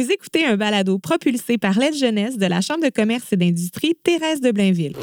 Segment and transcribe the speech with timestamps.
[0.00, 3.94] Vous écoutez un balado propulsé par l'aide jeunesse de la Chambre de commerce et d'industrie
[4.02, 4.96] Thérèse de Blainville.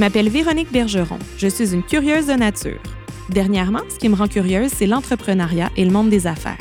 [0.00, 1.18] Je m'appelle Véronique Bergeron.
[1.36, 2.80] Je suis une curieuse de nature.
[3.28, 6.56] Dernièrement, ce qui me rend curieuse, c'est l'entrepreneuriat et le monde des affaires.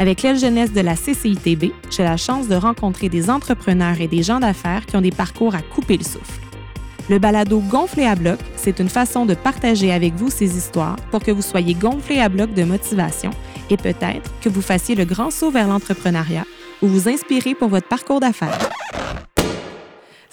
[0.00, 4.24] Avec l'aile jeunesse de la CCITB, j'ai la chance de rencontrer des entrepreneurs et des
[4.24, 6.40] gens d'affaires qui ont des parcours à couper le souffle.
[7.08, 11.22] Le balado Gonflé à bloc, c'est une façon de partager avec vous ces histoires pour
[11.22, 13.30] que vous soyez gonflé à bloc de motivation
[13.70, 16.44] et peut-être que vous fassiez le grand saut vers l'entrepreneuriat
[16.82, 18.58] ou vous inspirez pour votre parcours d'affaires.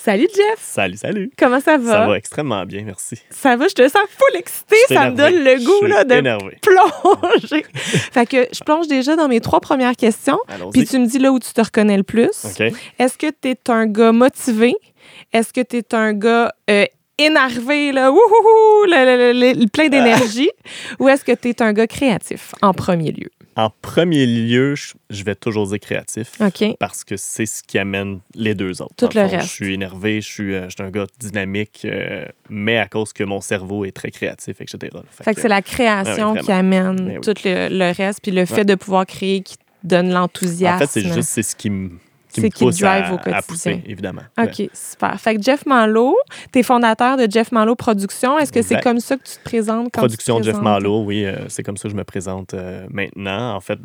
[0.04, 0.58] Salut Jeff!
[0.60, 1.32] Salut, salut!
[1.40, 1.92] Comment ça va?
[1.92, 3.16] Ça va extrêmement bien, merci.
[3.30, 4.42] Ça va, je te sens full
[4.86, 6.58] suis ça me donne le goût là, de énervé.
[6.62, 7.64] plonger.
[7.74, 10.40] fait que je plonge déjà dans mes trois premières questions,
[10.74, 12.32] puis tu me dis là où tu te reconnais le plus.
[13.00, 14.76] Est-ce que tu es un gars motivé?
[15.32, 16.84] Est-ce que tu es un gars euh,
[17.18, 20.50] énervé, là, wouhouhou, le- le- le- le- plein d'énergie?
[21.00, 23.30] Ou est-ce que tu es un gars créatif en premier lieu?
[23.56, 26.40] En premier lieu, je, vais toujours dire créatif.
[26.80, 28.96] Parce que c'est ce qui amène les deux autres.
[28.98, 29.48] Tout le fond, reste.
[29.48, 33.14] Je suis énervé, je suis, euh, je suis un gars dynamique, euh, mais à cause
[33.14, 34.78] que mon cerveau est très créatif, etc.
[35.12, 37.22] Fait Fait que que- c'est la création Ah oui, qui amène oui.
[37.22, 40.76] tout le, le reste, puis le fait de pouvoir créer qui donne l'enthousiasme.
[40.76, 41.92] En fait, c'est juste c'est ce qui me,
[42.34, 43.42] qui C'est me qui pousse drive à, au à quotidien.
[43.48, 44.22] pousser, évidemment.
[44.40, 45.20] OK, super.
[45.20, 46.16] Fait que Jeff Malo,
[46.52, 48.38] tu es fondateur de Jeff Malo Productions.
[48.40, 50.62] Est-ce que c'est comme ça que tu te présentes quand Production tu te Jeff?
[50.62, 53.56] Malo, oui, euh, c'est comme ça que je me présente euh, maintenant.
[53.56, 53.78] En fait,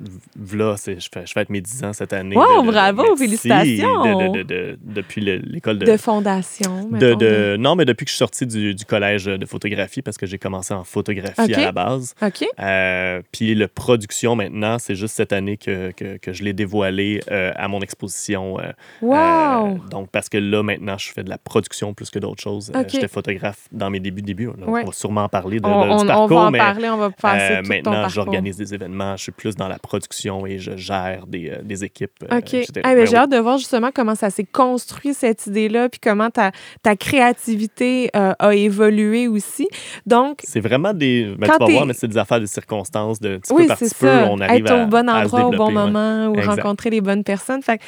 [0.54, 2.36] là, je, fais, je fête mes 10 ans cette année.
[2.36, 4.02] Wow, de- bravo, félicitations.
[4.04, 6.88] de- de- de- de- depuis le- l'école de, De fondation.
[6.90, 10.26] de, Non, mais depuis que je suis sorti du, du collège de photographie, parce que
[10.26, 12.14] j'ai commencé en photographie à la base.
[12.22, 12.44] OK.
[12.58, 17.20] Euh, puis le production maintenant, c'est juste cette année que, que, que je l'ai dévoilé
[17.28, 18.37] à mon exposition.
[18.58, 18.72] Euh,
[19.02, 19.14] Wow!
[19.16, 22.70] euh, donc, parce que là, maintenant, je fais de la production plus que d'autres choses.
[22.74, 22.84] Euh.
[22.88, 24.48] J'étais photographe dans mes débuts, débuts.
[24.48, 24.82] Ouais.
[24.82, 26.58] On va sûrement en parler de, on, de- on- du on parcours, va en mais
[26.58, 28.10] parler, on va passer tout maintenant, parcours.
[28.10, 29.16] j'organise des événements.
[29.16, 32.12] Je suis plus dans la production et je gère des, des équipes.
[32.22, 32.28] OK.
[32.32, 33.16] Ah, ben, Ben J'ai oui.
[33.16, 36.50] hâte de voir justement comment ça s'est construit, cette idée-là, puis comment ta,
[36.82, 39.68] ta créativité a évolué aussi.
[40.06, 41.34] Donc, C'est vraiment des.
[41.38, 43.20] Ben, tu vas voir, mais c'est des affaires de circonstances.
[43.20, 45.34] De petit oui, peu par petit peu, on arrive Être à, au bon à se
[45.34, 45.86] endroit au bon développer, ouais.
[45.92, 46.54] moment ou Exact.
[46.56, 47.62] rencontrer les bonnes personnes.
[47.62, 47.80] Fait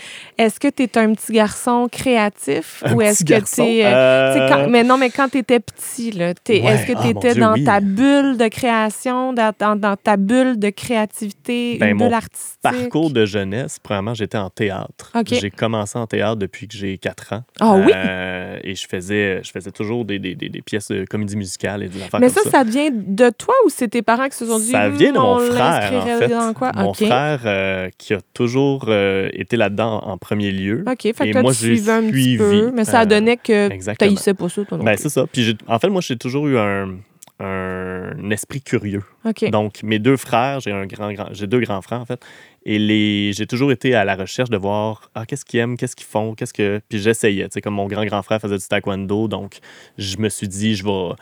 [0.45, 3.85] est-ce que tu es un petit garçon créatif Un ou est-ce que garçon, tu es.
[3.87, 6.73] euh, mais non, mais quand tu étais petit, là, t'es- Ouais.
[6.73, 7.65] est-ce que Ah, tu mon étais Dieu, dans oui.
[7.65, 12.15] ta bulle de création, dans, dans- dans ta bulle de créativité, Ben, une mon bulle
[12.15, 12.61] artistique?
[12.63, 15.11] Parcours de jeunesse, premièrement, j'étais en théâtre.
[15.15, 15.27] OK.
[15.29, 17.43] J'ai commencé en théâtre depuis que j'ai 4 ans.
[17.61, 17.93] Ah oui?
[17.95, 21.83] Euh, et je faisais, je faisais toujours des, des, des, des pièces de comédie musicale
[21.83, 22.59] et des affaires Mais comme ça, ça.
[22.59, 25.19] ça vient de toi ou c'est tes parents qui se sont dit Ça vient de
[25.19, 26.29] mon on frère, en fait.
[26.29, 26.73] dans quoi?
[26.75, 26.97] Mon OK.
[27.05, 30.85] frère euh, qui a toujours euh, été là-dedans en premier lieu.
[30.87, 33.37] OK, fait que toi, moi, tu suivais un petit suivi, peu, mais ça euh, donnait
[33.37, 35.27] que tu sais pas ça, toi non Ben, c'est ça.
[35.27, 36.97] Puis en fait, moi, j'ai toujours eu un,
[37.41, 39.03] un esprit curieux.
[39.51, 42.23] Donc, mes deux frères, j'ai un grand, grand j'ai deux grands frères en fait,
[42.65, 45.97] et les, j'ai toujours été à la recherche de voir ah, qu'est-ce qu'ils aiment, qu'est-ce
[45.97, 46.81] qu'ils font, qu'est-ce que.
[46.89, 49.59] Puis j'essayais, tu sais, comme mon grand grand frère faisait du taekwondo, donc
[49.97, 51.15] je me suis dit je vais,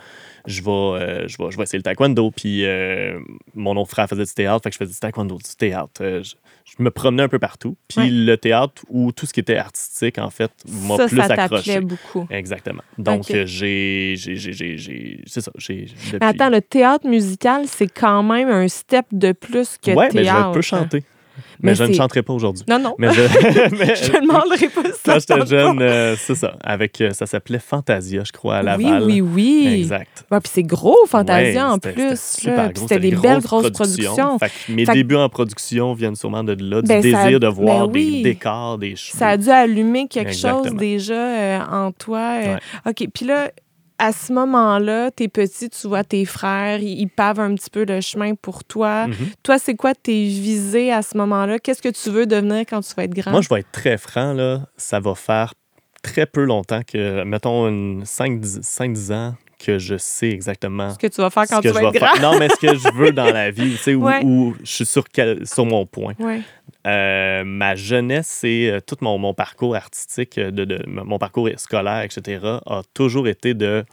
[0.45, 2.31] je vais, euh, je vais, je vais essayer le taekwondo.
[2.31, 3.19] Puis euh,
[3.55, 6.01] mon autre frère faisait du théâtre, fait que je faisais du taekwondo, du théâtre.
[6.01, 6.35] Euh, je,
[6.77, 7.75] je me promenais un peu partout.
[7.87, 8.09] Puis Ouais.
[8.09, 11.79] le théâtre ou tout ce qui était artistique en fait m'a plus ça accroché.
[11.81, 12.27] beaucoup.
[12.29, 12.81] Exactement.
[12.97, 13.31] Donc, Ok.
[13.31, 15.51] euh, j'ai, j'ai, j'ai, j'ai, j'ai- c'est ça.
[15.55, 15.93] Depuis...
[16.13, 20.21] Mais attends, le théâtre musical, c'est quand même un step de plus que ouais, mais
[20.23, 20.49] théâtre.
[20.49, 21.03] je peux chanter.
[21.61, 22.63] Mais Mais, je ne chanterai pas aujourd'hui.
[22.67, 22.95] Non, non.
[22.97, 25.13] Mais je, je te demanderai pas ça.
[25.13, 26.53] quand j'étais jeune, euh, c'est ça.
[26.63, 29.03] Avec, euh, ça s'appelait Fantasia, je crois, à Laval.
[29.03, 29.73] Oui, oui, oui.
[29.81, 30.25] Exact.
[30.31, 32.15] Ouais, puis c'est gros, Fantasia, Ouais, en plus.
[32.19, 34.39] C'était des, belles grosses productions.
[34.39, 37.47] Fait que mes Fait débuts en production viennent sûrement de là, du Ben, désir de
[37.47, 38.17] voir ben oui.
[38.23, 39.17] des décors, des cheveux.
[39.17, 42.19] Ça a dû allumer quelque chose déjà euh, en toi.
[42.19, 42.53] euh.
[42.53, 42.59] Ouais.
[42.91, 43.51] OK, puis là,
[43.99, 47.85] à ce moment-là, t'es petit, tu vois tes frères, ils, ils pavent un petit peu
[47.85, 49.07] le chemin pour toi.
[49.07, 49.15] Mhm.
[49.43, 51.59] Toi, c'est quoi tes visées à ce moment-là?
[51.59, 53.31] Qu'est-ce que tu veux devenir quand tu vas être grand?
[53.31, 54.61] Moi, je vais être très franc, là.
[54.77, 55.53] Ça va faire
[56.01, 61.19] très peu longtemps que, mettons, une 5-10 ans que je sais exactement Ce que tu
[61.19, 62.13] vas faire quand tu vas être grand?
[62.13, 62.21] faire.
[62.21, 65.03] Non, mais ce que je veux dans la vie, tu sais, où je suis sur,
[65.09, 66.13] quel- sur mon point.
[66.17, 66.39] Ouais.
[66.89, 71.49] Euh, ma jeunesse, c'est euh, tout mon, mon parcours artistique, euh, de, de- mon parcours
[71.57, 73.83] scolaire, etc., a toujours été de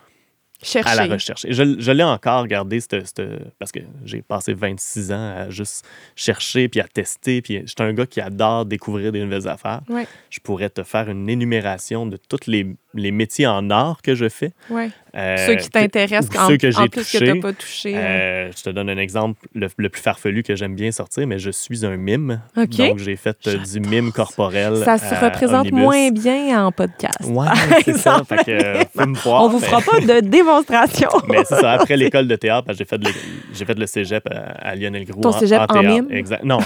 [0.62, 0.88] Chercher.
[0.88, 1.44] à la recherche.
[1.44, 5.50] Et je, je l'ai encore gardé, cette- cette- parce que j'ai passé 26 ans à
[5.50, 5.84] juste
[6.14, 9.82] chercher, puis à tester, puis j'étais un gars qui adore découvrir des nouvelles affaires.
[9.90, 10.06] Ouais.
[10.30, 14.28] Je pourrais te faire une énumération de tous les, les métiers en art que je
[14.30, 14.52] fais.
[14.70, 14.88] Ouais.
[15.16, 17.96] Ceux qui t'intéressent, en, ceux que j'ai plus que tu pas touché.
[17.96, 21.50] Euh, je te donne un exemple, le, plus farfelu que j'aime bien sortir, mais je
[21.50, 22.40] suis un mime.
[22.54, 24.76] Donc, j'ai fait du mime corporel.
[24.84, 27.24] Ça se représente moins bien en podcast.
[27.24, 27.46] Ouais,
[27.84, 28.22] c'est ça.
[28.28, 31.08] Fait que, me voir, On vous fera pas de démonstration.
[31.28, 31.72] mais c'est ça.
[31.72, 33.10] Après l'école de théâtre, j'ai fait, le,
[33.54, 35.20] fait le cégep à, Lionel Groux.
[35.20, 36.08] Ton cégep en, mime?
[36.10, 36.44] Exact.
[36.44, 36.58] Non.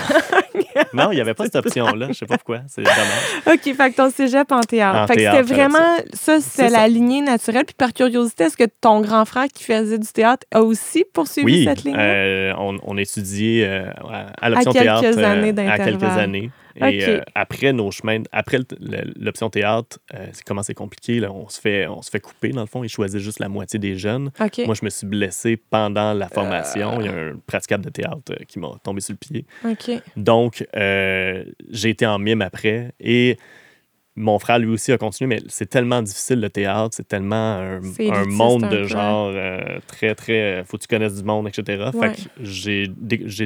[0.94, 2.08] non, il n'y avait pas cette option-là.
[2.08, 2.60] Je sais pas pourquoi.
[2.68, 3.42] C'est dommage.
[3.46, 5.06] OK, fait que ton cégep en théâtre.
[5.06, 7.64] fait que c'était vraiment, ça, c'est la lignée naturelle.
[7.64, 11.64] Puis par curiosité, est-ce que ton grand frère qui faisait du théâtre a aussi poursuivi
[11.64, 11.96] cette ligne?
[11.98, 13.90] Euh, on, on étudiait euh,
[14.40, 16.50] à l'option théâtre euh, à quelques années.
[16.76, 18.58] Et euh, après nos chemins, après
[19.16, 19.98] l'option théâtre,
[20.32, 21.20] c'est comment c'est compliqué.
[21.20, 22.84] Là, on, se fait, on se fait couper, dans le fond.
[22.84, 24.30] Ils choisissent juste la moitié des jeunes.
[24.38, 27.00] Moi, je me suis blessé pendant la formation.
[27.00, 29.46] Il y a un praticable de théâtre qui m'a tombé sur le pied.
[30.16, 32.92] Donc, j'ai été en mime après.
[33.00, 33.36] Et
[34.16, 37.80] mon frère, lui aussi, a continué, mais c'est tellement difficile le théâtre, c'est tellement un,
[38.26, 40.64] monde de genre euh, très, très.
[40.64, 41.90] Faut que tu connaisses du monde, etc.
[41.92, 42.88] Fait que j'ai,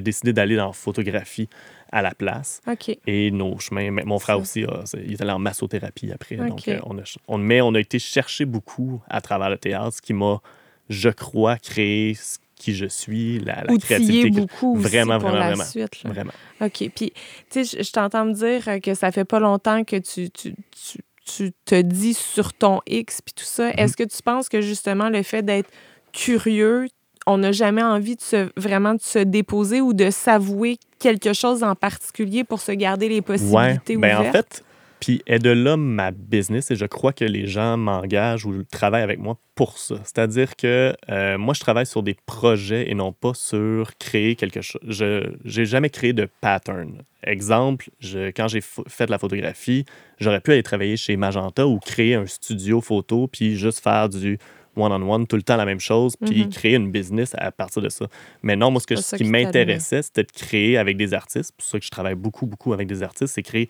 [0.00, 1.49] décidé d'aller dans la photographie
[1.93, 2.61] à la place.
[3.06, 3.90] Et nos chemins.
[4.05, 4.64] Mon frère aussi,
[4.94, 6.37] il est allé en massothérapie après.
[6.37, 9.96] Donc, euh, on, a, on, mais on a été chercher beaucoup à travers le théâtre,
[9.96, 10.40] ce qui m'a,
[10.88, 12.14] je crois, créé
[12.56, 14.30] qui je suis, la, la créativité.
[14.30, 16.00] beaucoup vraiment, pour vraiment, la vraiment, suite.
[16.04, 16.32] Vraiment.
[16.60, 16.90] OK.
[16.94, 17.12] Puis,
[17.50, 20.98] tu sais, je t'entends me dire que ça fait pas longtemps que tu, tu, tu,
[21.24, 23.70] tu te dis sur ton X puis tout ça.
[23.70, 25.70] Est-ce que tu penses que justement le fait d'être
[26.12, 26.88] curieux,
[27.26, 31.62] on n'a jamais envie de se, vraiment de se déposer ou de s'avouer quelque chose
[31.62, 34.14] en particulier pour se garder les possibilités ouais.
[34.14, 34.62] En fait,
[35.04, 39.02] puis est de là ma business et je crois que les gens m'engagent ou travaillent
[39.02, 39.96] avec moi pour ça.
[40.02, 44.62] C'est-à-dire que euh, moi, je travaille sur des projets et non pas sur créer quelque
[44.62, 44.80] chose.
[44.88, 47.02] Je n'ai jamais créé de pattern.
[47.22, 49.84] Exemple, je, quand j'ai fait de la photographie,
[50.20, 54.38] j'aurais pu aller travailler chez Magenta ou créer un studio photo puis juste faire du
[54.76, 56.48] one-on-one, tout le temps la même chose, puis mm-hmm.
[56.48, 58.06] créer une business à partir de ça.
[58.42, 61.50] Mais non, moi, ce, que, ce qui m'intéressait, c'était de créer avec des artistes.
[61.50, 63.68] C'est pour ça que je travaille beaucoup, beaucoup avec des artistes, c'est créer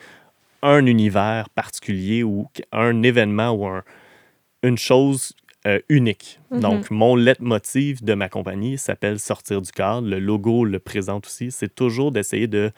[0.64, 3.68] un univers particulier ou un événement ou
[4.62, 5.34] une chose
[5.66, 6.40] euh, unique.
[6.50, 6.60] Mm-hmm.
[6.60, 10.08] Donc, mon leitmotiv de ma compagnie s'appelle Sortir du cadre.
[10.08, 11.52] Le logo le présente aussi.
[11.52, 12.72] C'est toujours d'essayer de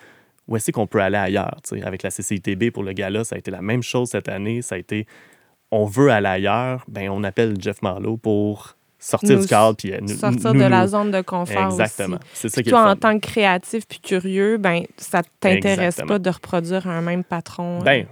[0.48, 1.60] où est-ce qu'on peut aller ailleurs.
[1.82, 4.62] Avec la CCITB pour le gala, ça a été la même chose cette année.
[4.62, 5.06] Ça a été
[5.70, 10.06] on veut aller ailleurs, ben on appelle Jeff Marlowe pour sortir du cadre puis euh,
[10.06, 12.18] sortir de la zone de confort exactement.
[12.32, 16.30] C'est ça qui toi en tant que créatif puis curieux ben ça t'intéresse pas de
[16.30, 18.06] reproduire un même patron ben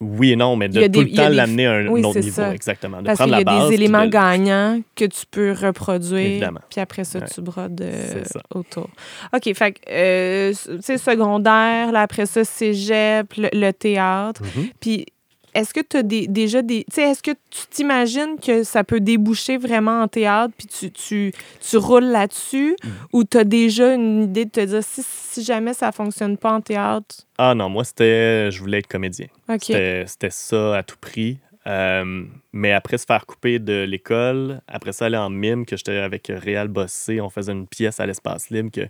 [0.00, 3.02] oui et non, mais de tout le temps l'amener à un autre niveau, exactement.
[3.02, 6.60] De Parce qu'il y a des éléments gagnants que tu peux reproduire, Évidemment.
[6.70, 8.24] puis après ça, tu brodes euh,
[8.54, 8.88] autour.
[9.34, 14.72] OK, fait euh, tu secondaire, là, après ça, cégep, le, le théâtre, mm-hmm.
[14.80, 15.06] puis
[15.54, 16.84] est-ce que tu as déjà des.
[16.84, 20.90] Tu sais, est-ce que tu t'imagines que ça peut déboucher vraiment en théâtre, puis tu,
[20.90, 22.88] tu, tu roules là-dessus, mm.
[23.12, 26.52] ou tu as déjà une idée de te dire si, si jamais ça fonctionne pas
[26.52, 27.26] en théâtre?
[27.38, 28.50] Ah non, moi, c'était.
[28.50, 29.26] Je voulais être comédien.
[29.58, 31.38] C'était ça à tout prix.
[31.66, 35.98] Euh, mais après se faire couper de l'école, après ça aller en mime, que j'étais
[35.98, 38.88] avec Réal Bossé, on faisait une pièce à l'espace libre que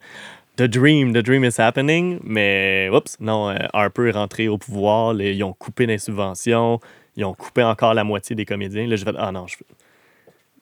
[0.61, 5.19] The Dream, The Dream is happening, mais oups, non, euh, Harper est rentré au pouvoir,
[5.19, 6.81] ils ont coupé les subventions,
[7.17, 8.87] ils ont coupé encore la moitié des comédiens.
[8.87, 9.57] Là, j'ai fait, ah non, je,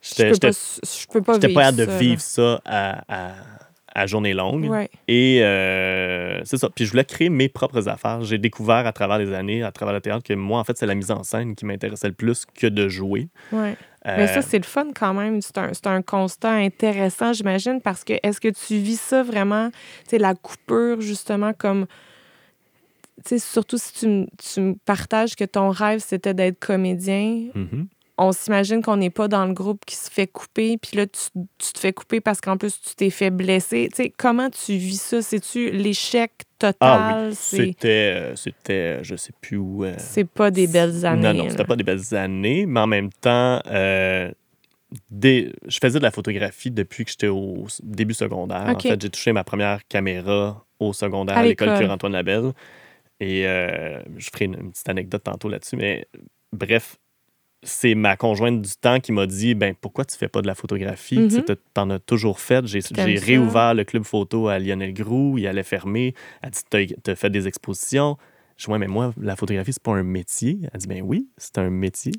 [0.00, 3.34] je peux pas, J'étais pas de vivre ça à, à,
[4.06, 4.70] journée longue.
[5.06, 6.68] Et euh, c'est ça.
[6.74, 8.22] Puis je voulais créer mes propres affaires.
[8.22, 10.86] J'ai découvert à travers les années, à travers le théâtre, que moi, en fait, c'est
[10.86, 13.28] la mise en scène qui m'intéressait le plus que de jouer.
[13.52, 13.76] Ouais.
[14.04, 15.40] Mais ça, euh, c'est le fun quand même.
[15.42, 19.70] C'est un, un, constat intéressant, j'imagine, parce que est-ce que tu vis ça vraiment,
[20.08, 21.86] tu la coupure, justement, comme.
[23.24, 27.48] Tu sais, surtout si tu, tu me partages que ton rêve, c'était d'être comédien.
[27.54, 27.86] Mm-hmm
[28.18, 31.72] on s'imagine qu'on n'est pas dans le groupe qui se fait couper, puis là, tu,
[31.72, 33.88] te fais couper parce qu'en plus, tu t'es fait blesser.
[33.90, 35.22] Tu sais, comment tu vis ça?
[35.22, 36.74] C'est-tu l'échec total?
[36.80, 39.84] Ah oui, c'était, euh, c'était, je sais plus où...
[39.84, 41.22] Euh, c'est pas des belles années.
[41.22, 43.62] Non, non, c'était pas des belles années, mais en même temps...
[43.66, 44.30] Euh,
[45.12, 48.74] je faisais de la photographie depuis que j'étais au début secondaire.
[48.74, 52.52] En fait, j'ai touché ma première caméra au secondaire à, l'école Cure-Antoine Labelle.
[53.20, 55.76] Et je ferai une, petite anecdote tantôt là-dessus.
[55.76, 56.06] Mais
[56.52, 56.96] bref,
[57.62, 60.54] c'est ma conjointe du temps qui m'a dit ben pourquoi tu fais pas de la
[60.54, 61.18] photographie?
[61.18, 61.44] Mm-hmm.
[61.44, 62.80] Tu en as toujours fait j'ai
[63.16, 67.30] réouvert le club photo à Lionel Groux il allait fermer elle dit tu as fait
[67.30, 68.16] des expositions
[68.58, 70.58] je dis, ouais, mais moi, la photographie, c'est pas un métier.
[70.72, 72.10] Elle dit, ben oui, c'est un métier.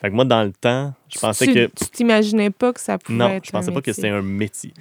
[0.00, 1.66] Fait que moi, dans le temps, je pensais que.
[1.66, 3.34] Tu t'imaginais pas que ça pouvait non, être.
[3.34, 4.72] Non, je pensais pas que c'était un métier.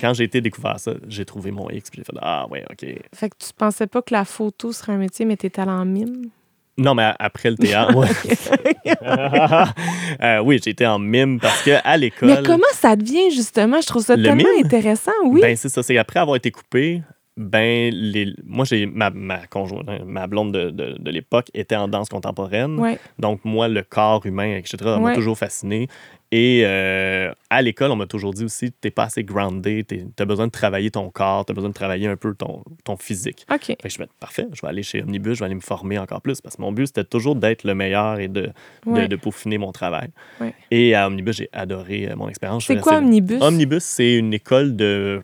[0.00, 2.86] quand j'ai été découvert ça, j'ai trouvé mon X, puis j'ai fait, ah ouais, OK.
[3.14, 5.84] Fait que tu pensais pas que la photo serait un métier, mais t'es allé en
[5.84, 6.30] mime?
[6.78, 7.94] Non, mais après le théâtre.
[10.22, 12.28] Euh, oui, été en mime parce que à l'école.
[12.28, 13.80] Mais comment ça devient, justement?
[13.80, 14.64] Je trouve ça Le tellement mime?
[14.66, 15.40] intéressant, oui.
[15.40, 15.82] Ben, c'est ça.
[15.82, 17.02] C'est après avoir été coupé,
[17.36, 18.32] ben, les...
[18.44, 22.08] moi, j'ai ma, ma conjointe, hein, ma blonde de, de, de l'époque était en danse
[22.08, 22.78] contemporaine.
[22.78, 22.98] Ouais.
[23.18, 25.14] Donc, moi, le corps humain, etc., m'a Ouais.
[25.14, 25.88] toujours fasciné.
[26.32, 30.24] Et euh, à l'école, on m'a toujours dit aussi, t'es pas assez groundé, tu as
[30.24, 33.46] besoin de travailler ton corps, tu as besoin de travailler un peu ton, ton physique.
[33.52, 33.64] OK.
[33.66, 35.60] Fait que je me dis, parfait, je vais aller chez Omnibus, je vais aller me
[35.60, 38.52] former encore plus parce que mon but, c'était toujours d'être le meilleur et de, de-
[38.90, 39.06] Ouais.
[39.08, 40.08] de, peaufiner mon travail.
[40.40, 40.52] Ouais.
[40.72, 42.66] Et à Omnibus, j'ai adoré euh, mon expérience.
[42.66, 43.40] C'est quoi Omnibus?
[43.40, 45.22] Omnibus, c'est une école de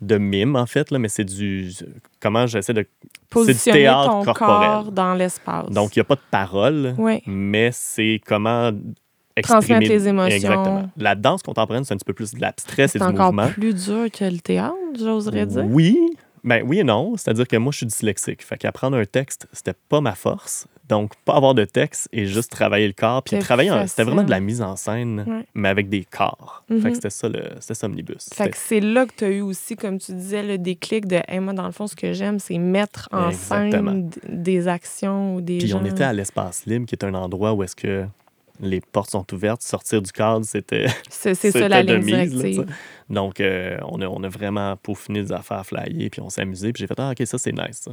[0.00, 1.70] de mime, en fait, là, mais c'est du...
[2.20, 2.84] Comment j'essaie de...
[3.30, 4.68] Positionner théâtre ton corporel.
[4.68, 5.70] corps dans l'espace.
[5.70, 7.22] Donc, il n'y a pas de parole, Oui.
[7.26, 8.72] mais c'est comment
[9.42, 10.34] Transmettre les émotions.
[10.36, 10.90] Exactement.
[10.96, 13.48] La danse contemporaine, c'est un petit peu plus de l'abstrait, c'est c'est du encore mouvement.
[13.50, 15.64] plus dur que le théâtre, j'oserais dire.
[15.66, 15.98] Oui,
[16.44, 17.16] ben oui et non.
[17.16, 18.42] C'est-à-dire que moi, je suis dyslexique.
[18.44, 20.66] Fait qu'apprendre un texte, c'était pas ma force.
[20.88, 23.22] Donc, pas avoir de texte et juste travailler le corps.
[23.22, 25.46] Puis C'est travailler, en- c'était vraiment de la mise en scène, Ouais.
[25.54, 26.64] mais avec des corps.
[26.68, 26.82] Fait Mhm.
[26.82, 28.28] que c'était ça, le, c'était ça Omnibus.
[28.34, 31.20] Fait que c'est là que tu as eu aussi, comme tu disais, le déclic de
[31.28, 33.92] hey, moi, dans le fond, ce que j'aime, c'est mettre en Exactement.
[33.92, 35.80] scène des actions ou des Puis gens.
[35.80, 38.04] on était à l'espace libre, qui est un endroit où est-ce que
[38.62, 39.60] les portes sont ouvertes.
[39.62, 42.64] Sortir du cadre, c'était C'est ça la ligne mise.
[43.10, 46.72] Donc, euh, on, a, on a vraiment peaufiné des affaires flyées, puis on s'est amusé.
[46.72, 47.82] Puis j'ai fait, ah, OK, ça, c'est nice.
[47.82, 47.90] ça.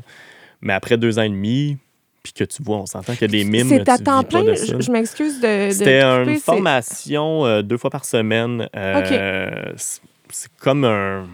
[0.62, 1.78] Mais après deux ans et demi,
[2.24, 3.68] puis que tu vois, on s'entend qu'il y a des mimes.
[3.68, 4.44] C'est à temps plein.
[4.54, 5.68] Je, je m'excuse de.
[5.68, 8.70] de C'était une formation euh, deux fois par semaine.
[8.76, 11.28] Euh, C'est comme un.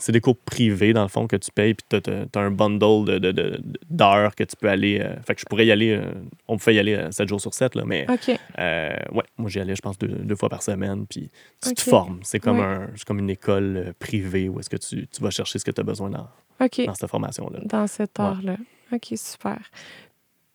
[0.00, 3.04] C'est des cours privés, dans le fond, que tu payes, puis tu as, un bundle
[3.04, 4.98] de- de- de- d'heures que tu peux aller.
[5.00, 5.90] euh, fait que je pourrais y aller.
[5.92, 6.10] euh,
[6.48, 8.30] on me fait y aller 7 jours sur 7, là, mais OK.
[8.58, 11.30] euh, ouais, moi j'y allais, je pense, deux, deux fois par semaine, puis
[11.62, 12.20] tu te formes.
[12.22, 12.64] C'est comme, Ouais.
[12.64, 15.64] un, c'est comme une école euh, privée où est-ce que tu, tu vas chercher ce
[15.64, 16.28] que tu as besoin dans,
[16.58, 17.60] dans cette formation-là.
[17.64, 18.24] Dans cet Ouais.
[18.24, 18.56] art-là.
[18.92, 19.58] OK, super.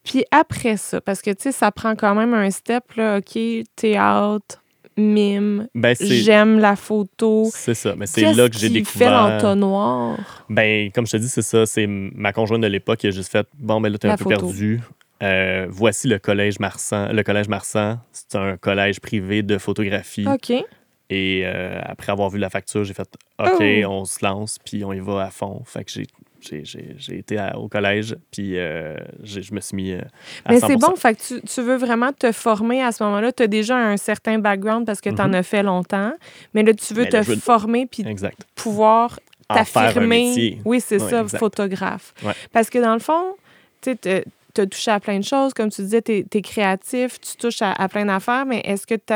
[0.03, 3.39] Puis après ça, parce que, tu sais, ça prend quand même un step, là, OK,
[3.75, 4.61] théâtre,
[4.97, 7.49] mime, Ben, j'aime la photo.
[7.53, 9.09] c'est ça, mais c'est là que j'ai qui découvert.
[9.09, 10.45] fait l'entonnoir?
[10.49, 11.65] Ben, comme je te dis, c'est ça.
[11.65, 14.25] C'est ma conjointe de l'époque qui a juste fait Bon, ben là, t'es un peu
[14.25, 14.79] perdu.
[15.23, 17.11] Euh, voici le collège Marsan.
[17.13, 20.25] Le collège Marsan, c'est un collège privé de photographie.
[20.27, 20.51] OK.
[21.09, 23.07] Et euh, après avoir vu la facture, j'ai fait
[23.39, 23.85] OK, Oh!
[23.87, 25.61] on se lance, puis on y va à fond.
[25.65, 26.07] Fait que j'ai.
[26.49, 30.01] J'ai, été à- au collège, puis euh, je me suis mis euh,
[30.45, 30.67] à Mais 100%.
[30.67, 33.31] c'est bon, fait que tu, tu veux vraiment te former à ce moment-là.
[33.31, 35.35] Tu as déjà un certain background parce que tu en Mhm.
[35.35, 36.13] as fait longtemps.
[36.53, 38.41] Mais là, tu veux te veux- former puis Exact.
[38.55, 40.59] pouvoir t'affirmer.
[40.65, 41.39] Oui, c'est Ouais, ça, exact.
[41.39, 42.13] photographe.
[42.23, 42.33] Ouais.
[42.51, 43.35] Parce que dans le fond,
[43.81, 45.53] tu as touché à plein de choses.
[45.53, 48.95] Comme tu disais, tu es, créatif, tu touches à, à plein d'affaires, mais est-ce que
[48.95, 49.13] tu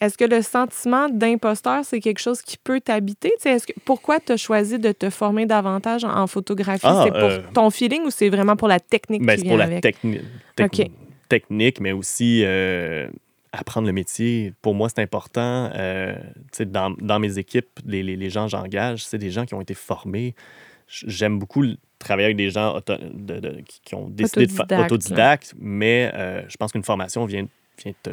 [0.00, 3.32] Est-ce que le sentiment d'imposteur, c'est quelque chose qui peut t'habiter?
[3.44, 6.86] Est-ce que, pourquoi tu as choisi de te former davantage en, en photographie?
[6.86, 9.42] Ah, c'est pour euh, ton feeling ou c'est vraiment pour la technique Ben, qui c'est
[9.46, 9.82] vient pour la avec?
[9.84, 10.20] techni-
[10.56, 10.90] tec- OK.
[11.28, 13.08] technique, mais aussi euh,
[13.50, 14.52] apprendre le métier.
[14.62, 15.70] Pour moi, c'est important.
[15.74, 16.14] Euh,
[16.60, 19.60] dans, dans mes équipes, les, les, les gens que j'engage, c'est des gens qui ont
[19.60, 20.36] été formés.
[20.86, 24.84] J'aime beaucoup le- travailler avec des gens auto- de- de- qui, ont décidé de faire
[24.86, 27.46] autodidacte, mais euh, je pense qu'une formation vient,
[27.82, 28.10] vient te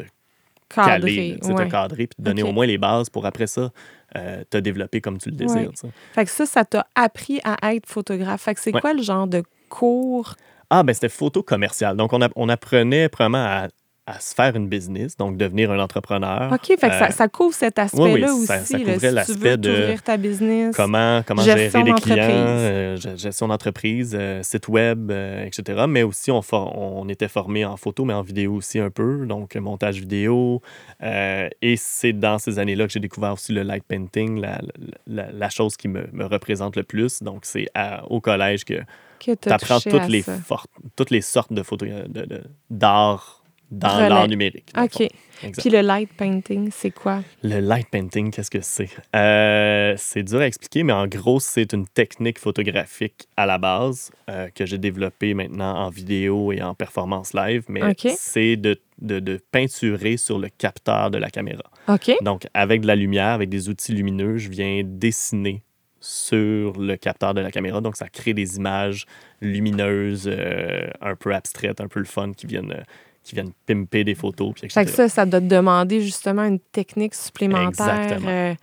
[0.74, 1.64] Sais, ouais.
[1.66, 3.70] te cadrer, puis te donner au moins les bases pour après ça
[4.16, 5.70] euh, te développer comme tu le désires.
[5.84, 5.90] Ouais.
[6.14, 8.42] Fait que ça, ça t'a appris à être photographe.
[8.42, 8.80] Fait que c'est Ouais.
[8.80, 10.34] quoi le genre de cours?
[10.70, 11.96] Ah, ben c'était photo commerciale.
[11.96, 13.68] Donc, on, a- on apprenait vraiment à,
[14.08, 16.52] à se faire une business, donc devenir un entrepreneur.
[16.52, 18.46] OK, fait que ça, Euh, ça couvre cet aspect-là oui, aussi.
[18.46, 20.76] ça- ça couvrait l'aspect de ta business.
[20.76, 25.86] Comment, comment Gestion gérer les clients, euh, ge- gestion d'entreprise, euh, site web, etc.
[25.88, 29.26] Mais aussi, on, for- on était formé en photo, mais en vidéo aussi un peu,
[29.26, 30.62] donc montage vidéo.
[31.02, 34.60] Et c'est dans ces années-là que j'ai découvert aussi le light painting, la,
[35.06, 37.22] la- la chose qui me, me représente le plus.
[37.22, 37.66] Donc, c'est
[38.08, 38.74] au collège que
[39.18, 40.22] que tu apprends toutes les,
[40.94, 44.08] toutes les sortes de photos de- de- d'art dans Relais.
[44.08, 44.70] l'art numérique.
[44.74, 45.08] dans OK.
[45.58, 47.20] Puis le light painting, c'est quoi?
[47.42, 48.88] Le light painting, qu'est-ce que c'est?
[49.14, 54.10] Euh, c'est dur à expliquer, mais en gros, c'est une technique photographique à la base
[54.30, 57.82] euh, que j'ai développée maintenant en vidéo et en performance live, mais
[58.16, 61.64] c'est de, de, de peinturer sur le capteur de la caméra.
[61.88, 62.12] OK.
[62.22, 65.62] Donc, avec de la lumière, avec des outils lumineux, je viens dessiner
[66.00, 67.80] sur le capteur de la caméra.
[67.80, 69.06] Donc, ça crée des images
[69.40, 72.84] lumineuses, euh, un peu abstraites, un peu le fun, qui viennent,
[73.26, 74.52] qui viennent pimper des photos.
[74.54, 74.80] Puis etc.
[74.80, 78.54] Fait que ça, ça doit te demander justement une technique supplémentaire, euh,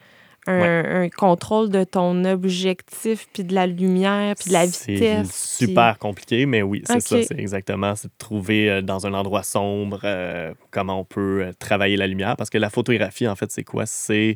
[0.47, 5.57] un, un contrôle de ton objectif, puis de la lumière, puis de la C'est vitesse.
[5.57, 7.95] puis- super compliqué, mais oui, c'est ça, c'est exactement.
[7.95, 12.35] C'est de trouver euh, dans un endroit sombre euh, comment on peut travailler la lumière.
[12.35, 13.85] Parce que la photographie, en fait, c'est quoi?
[13.85, 14.35] C'est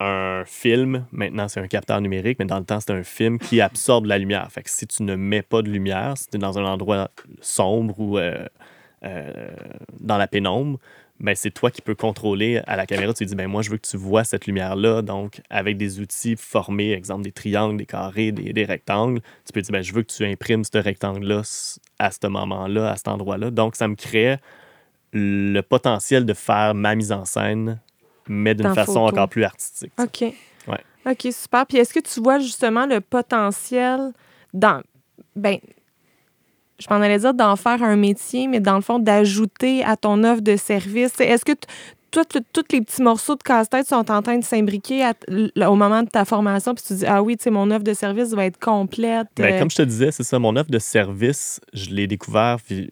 [0.00, 3.60] un film, maintenant c'est un capteur numérique, mais dans le temps c'était un film qui
[3.60, 4.48] absorbe la lumière.
[4.50, 7.08] Fait que si tu ne mets pas de lumière, si tu es dans un endroit
[7.40, 8.44] sombre ou euh,
[9.04, 9.50] euh,
[10.00, 10.78] dans la pénombre,
[11.20, 13.12] ben c'est toi qui peux contrôler à la caméra.
[13.14, 15.02] Tu dis, ben moi je veux que tu vois cette lumière-là.
[15.02, 19.60] Donc avec des outils formés, exemple des triangles, des carrés, des, des rectangles, tu peux
[19.60, 21.42] dire, ben je veux que tu imprimes ce rectangle-là
[21.98, 23.50] à ce moment-là, à cet endroit-là.
[23.50, 24.36] Donc ça me crée
[25.12, 27.80] le potentiel de faire ma mise en scène
[28.28, 29.06] mais d'une façon photo.
[29.06, 29.92] encore plus artistique.
[29.98, 30.22] OK.
[30.68, 30.80] Ouais.
[31.06, 31.66] OK, super.
[31.66, 34.12] Puis est-ce que tu vois justement le potentiel
[34.52, 34.82] dans.
[35.36, 35.58] Ben,
[36.82, 40.24] je m'en allais dire d'en faire un métier, mais dans le fond, d'ajouter à ton
[40.24, 41.18] offre de service.
[41.20, 41.52] Est-ce que
[42.10, 45.10] tous les petits morceaux de casse-tête sont en train de s'imbriquer
[45.66, 47.94] au moment de ta formation, puis tu dis, ah oui, tu sais, mon offre de
[47.94, 49.28] service va être complète.
[49.36, 52.90] Bien, comme je te disais, c'est ça, mon offre de service, je l'ai découvert, puis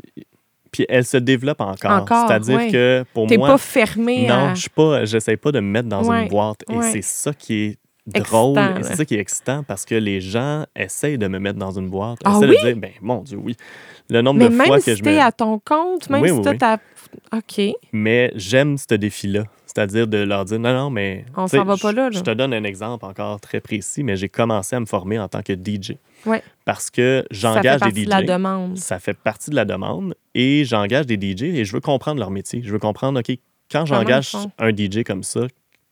[0.70, 2.02] puis elle se développe encore.
[2.02, 3.48] encore C'est-à-dire que pour T'es moi.
[3.48, 4.28] pas fermé.
[4.28, 4.54] Non, à...
[4.54, 5.04] je suis pas.
[5.04, 6.62] J'essaie pas de me mettre dans une boîte.
[6.70, 7.78] Et c'est ça qui est
[8.10, 8.58] drôle.
[8.82, 11.88] C'est ça qui est excitant parce que les gens essayent de me mettre dans une
[11.88, 12.18] boîte.
[12.24, 12.48] Ah oui?
[12.48, 13.56] de dire, ben mon Dieu, oui.
[14.08, 15.18] Le nombre Mais de même fois si que je me.
[15.20, 16.58] à ton compte, même Oui, si oui, t'as oui.
[16.58, 16.78] ta.
[17.36, 17.74] OK.
[17.92, 19.44] Mais j'aime ce défi-là.
[19.66, 21.24] C'est-à-dire de leur dire non, non, mais.
[21.36, 22.18] On s'en va pas là, là.
[22.18, 25.28] Je te donne un exemple encore très précis, mais j'ai commencé à me former en
[25.28, 25.92] tant que DJ.
[26.26, 26.42] Ouais.
[26.64, 28.04] Parce que Ça fait j'engage partie des DJ.
[28.06, 28.76] de la demande.
[28.78, 32.30] ça fait partie de la demande et j'engage des DJ et je veux comprendre leur
[32.32, 32.62] métier.
[32.64, 33.36] Je veux comprendre, OK,
[33.70, 35.42] quand j'engage un DJ comme ça,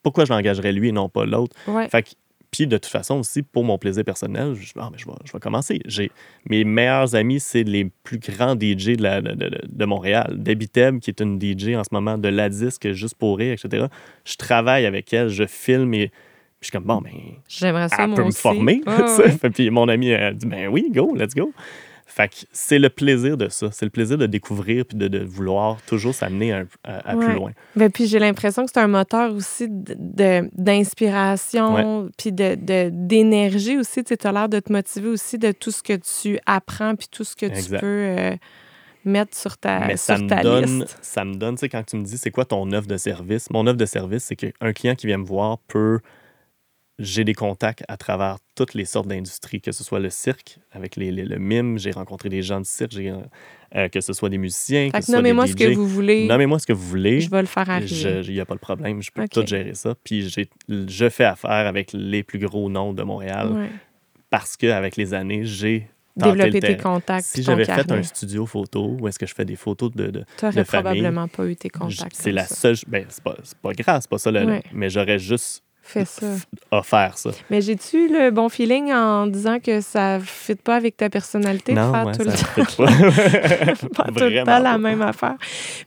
[0.02, 1.54] pourquoi je l'engagerais lui et non pas l'autre?
[1.66, 1.88] Ouais.
[1.88, 2.10] Fait que,
[2.50, 5.32] puis de toute façon aussi, pour mon plaisir personnel, je, ah, mais je, vais, je
[5.32, 5.80] vais commencer.
[5.84, 6.10] J'ai,
[6.48, 10.34] mes meilleurs amis, c'est les plus grands DJ de, la- de, de- de Montréal.
[10.38, 13.52] Debbie Teb, qui est une DJ en ce moment de la disque, juste pour rire,
[13.52, 13.86] etc.
[14.24, 16.10] Je travaille avec elle, je filme et
[16.60, 17.10] je suis comme, bon, ben,
[17.46, 18.80] J'aimerais ça, elle moi peut me former.
[18.86, 19.50] Ouais, ouais.
[19.50, 21.52] Puis mon ami a dit ben oui, go, let's go.
[22.10, 23.68] Fait que c'est le plaisir de ça.
[23.70, 27.26] C'est le plaisir de découvrir puis de, de vouloir toujours s'amener à, à- à Ouais.
[27.26, 27.52] plus loin.
[27.76, 32.90] Ben, puis j'ai l'impression que c'est un moteur aussi de- de- d'inspiration, puis de, de-
[32.92, 34.02] d'énergie aussi.
[34.04, 37.24] Tu as l'air de te motiver aussi de tout ce que tu apprends, puis tout
[37.24, 38.34] ce que tu peux euh,
[39.04, 40.98] mettre sur ta, Mais sur ça me ta donne, liste.
[41.02, 43.50] ça me donne, tu sais, quand tu me dis c'est quoi ton offre de service,
[43.50, 46.00] mon offre de service, c'est qu'un client qui vient me voir peut.
[47.00, 50.96] J'ai des contacts à travers toutes les sortes d'industries, que ce soit le cirque, avec
[50.96, 54.38] les, les- le mime, j'ai rencontré des gens du cirque, euh, que ce soit des
[54.38, 56.26] musiciens, Fait que nommez-moi ce que vous voulez.
[56.26, 57.20] Nommez-moi ce que vous voulez.
[57.20, 58.22] Je vais le faire arriver.
[58.26, 59.94] Il n'y a pas de problème, je peux tout gérer ça.
[60.02, 63.68] Puis j'ai- je fais affaire avec les plus gros noms de Montréal Ouais.
[64.30, 67.26] parce qu'avec les années, j'ai Développer tes contacts.
[67.26, 70.08] Si j'avais fait un studio photo où est-ce que je fais des photos de.
[70.08, 72.16] de de probablement pas eu tes contacts.
[72.16, 72.56] c'est la ça.
[72.56, 72.76] seule.
[72.88, 74.62] Ben, c'est pas, c'est pas grave, c'est pas ça, le, Ouais.
[74.72, 76.26] mais j'aurais juste Fais ça.
[76.70, 77.30] offert ça.
[77.48, 81.72] Mais j'ai-tu le bon feeling en disant que ça ne fit pas avec ta personnalité
[81.72, 82.84] de non, faire ouais, tout le temps?
[82.84, 84.04] pas.
[84.04, 85.36] pas tout le temps la même affaire.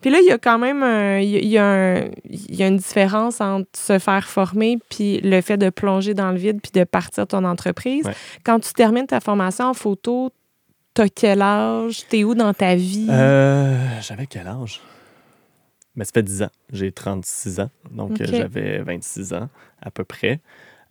[0.02, 2.56] Puis là, il y a quand même un- y a, il y a un- il
[2.56, 6.38] y a une différence entre se faire former puis le fait de plonger dans le
[6.38, 8.06] vide puis de partir ton entreprise.
[8.06, 8.14] Ouais.
[8.44, 10.32] Quand tu termines ta formation en photo,
[10.96, 12.08] t'as quel âge?
[12.10, 13.08] T'es où dans ta vie?
[13.10, 14.82] Euh, j'avais quel âge?
[15.96, 16.52] Mais ça fait 10 ans.
[16.72, 17.70] J'ai 36 ans.
[17.92, 19.50] Donc, j'avais 26 ans
[19.82, 20.40] à peu près.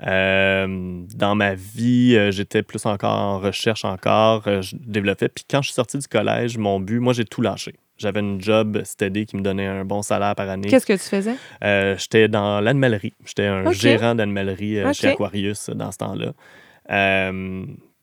[0.06, 4.48] Euh, dans ma vie, euh, j'étais plus encore en recherche encore.
[4.48, 5.28] euh, je développais.
[5.28, 7.74] Puis quand je suis sorti du collège, mon but, moi, j'ai tout lâché.
[7.98, 10.68] J'avais une job steady qui me donnait un bon salaire par année.
[10.68, 11.34] Qu'est-ce que tu faisais?
[11.98, 13.12] J'étais dans l'animalerie.
[13.26, 15.08] J'étais un gérant d'animalerie chez.
[15.08, 16.32] Aquarius dans ce temps-là.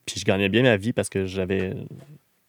[0.07, 1.75] Puis je gagnais bien ma vie parce que j'avais.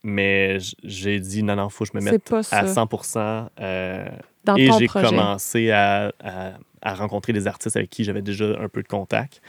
[0.05, 4.09] Mais j'ai dit non, non, faut que je me mette à 100 euh,
[4.45, 8.69] Dans et j'ai commencé à, à- à rencontrer des artistes avec qui j'avais déjà un
[8.69, 9.41] peu de contact.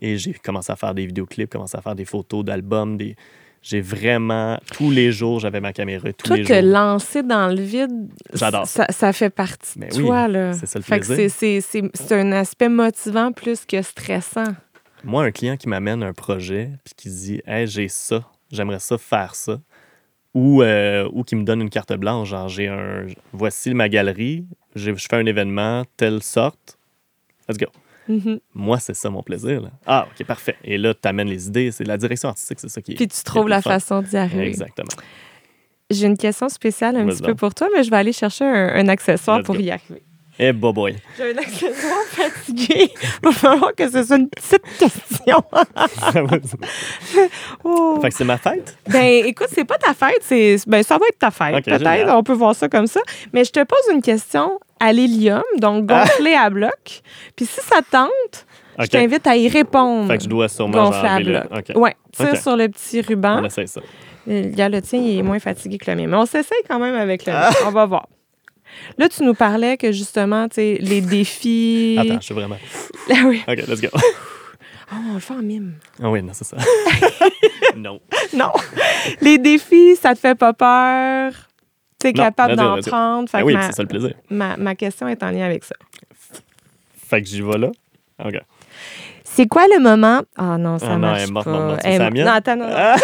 [0.00, 2.96] Et j'ai commencé à faire des vidéoclips, commencé à faire des photos d'albums.
[2.96, 3.14] Des...
[3.62, 6.12] J'ai vraiment, tous les jours, j'avais ma caméra.
[6.12, 6.62] Tous Toi, les te jours.
[6.62, 10.28] lancer dans le vide, ça, ça fait partie Mais de oui, toi.
[10.28, 10.52] là.
[10.54, 11.30] c'est ça le Fait plaisir.
[11.94, 14.44] c'est un aspect motivant plus que stressant.
[15.04, 18.96] Moi, un client qui m'amène un projet puis qui dit Hey, j'ai ça, j'aimerais ça
[18.98, 19.58] faire ça.
[20.34, 23.06] Ou, euh, ou qui me donne une carte blanche, genre j'ai un.
[23.32, 24.44] Voici ma galerie,
[24.76, 26.78] je fais un événement, telle sorte.
[27.48, 27.66] Let's go.
[28.08, 28.38] Mhm.
[28.54, 29.60] Moi, c'est ça mon plaisir.
[29.62, 29.70] là.
[29.86, 30.56] Ah, ok, parfait.
[30.64, 31.70] Et là, tu amènes les idées.
[31.72, 32.94] C'est la direction artistique, c'est ça qui est.
[32.94, 33.70] Puis tu trouves la fun.
[33.70, 34.46] façon d'y arriver.
[34.46, 34.88] Exactement.
[35.90, 38.74] J'ai une question spéciale un petit peu pour toi, mais je vais aller chercher un,
[38.76, 39.62] un accessoire Let's pour go.
[39.62, 40.02] y arriver.
[40.40, 40.96] Eh, boy, boy.
[41.16, 42.92] J'ai un accessoire fatigué.
[42.92, 45.42] Il va falloir que ce soit une petite question.
[47.64, 47.98] Oh.
[48.00, 48.76] fait que c'est ma fête?
[48.88, 51.64] Ben, écoute, c'est pas ta fête, c'est ben ça va être ta fête.
[51.64, 53.00] Peut-être, on peut voir ça comme ça.
[53.32, 57.00] Mais je te pose une question à l'hélium, donc gonflé à bloc.
[57.34, 58.46] Puis si ça te tente,
[58.78, 60.06] je t'invite à y répondre.
[60.10, 61.24] Fait que je dois sûrement gonflé à le.
[61.48, 61.72] bloc.
[61.74, 63.40] Ouais, tire sur le petit ruban.
[63.42, 63.80] On essaie ça.
[64.26, 66.06] Il y a le tien, il est moins fatigué que le mien.
[66.06, 67.50] Mais on s'essaye quand même avec le Ah.
[67.50, 67.56] mien.
[67.66, 68.06] On va voir.
[68.98, 71.96] Là, tu nous parlais que justement, tu sais, les défis.
[71.98, 72.56] Attends, je suis vraiment.
[73.10, 73.42] Ah oui.
[73.48, 73.88] OK, let's go.
[74.90, 75.74] Oh, on le fait en mime.
[76.02, 76.56] Ah oui, non, c'est ça.
[77.76, 78.00] non.
[78.34, 78.52] Non.
[79.20, 81.32] Les défis, ça te fait pas peur?
[82.00, 83.28] Tu es Non, capable d'en prendre?
[83.28, 84.14] Fait que oui, c'est ça le plaisir.
[84.30, 85.74] ma, ma question est en lien avec ça.
[87.08, 87.70] Fait que j'y vais là?
[88.24, 88.34] OK.
[89.24, 90.22] C'est quoi le moment?
[90.36, 91.50] Ah non, ça Ah non, marche elle est morte, pas.
[91.50, 91.80] morte.
[91.82, 92.12] C'est Elle-?
[92.24, 92.96] Non, attends, non, non, Ah!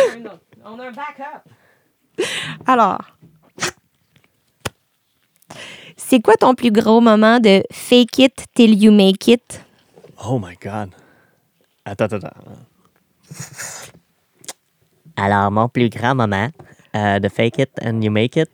[0.66, 2.26] On a un backup.
[2.66, 2.98] Alors.
[6.06, 9.60] C'est quoi ton plus gros moment de fake it till you make it?
[10.26, 10.90] Oh my God.
[11.84, 12.30] Attends, attends, attends.
[15.16, 16.48] Alors, mon plus grand moment
[16.96, 18.50] euh, de Fake It and You Make It.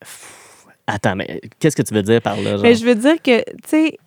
[0.00, 2.52] Pff, Attends, mais qu'est-ce que tu veux dire par là?
[2.52, 2.60] Genre?
[2.62, 3.98] Mais je veux dire que, tu sais,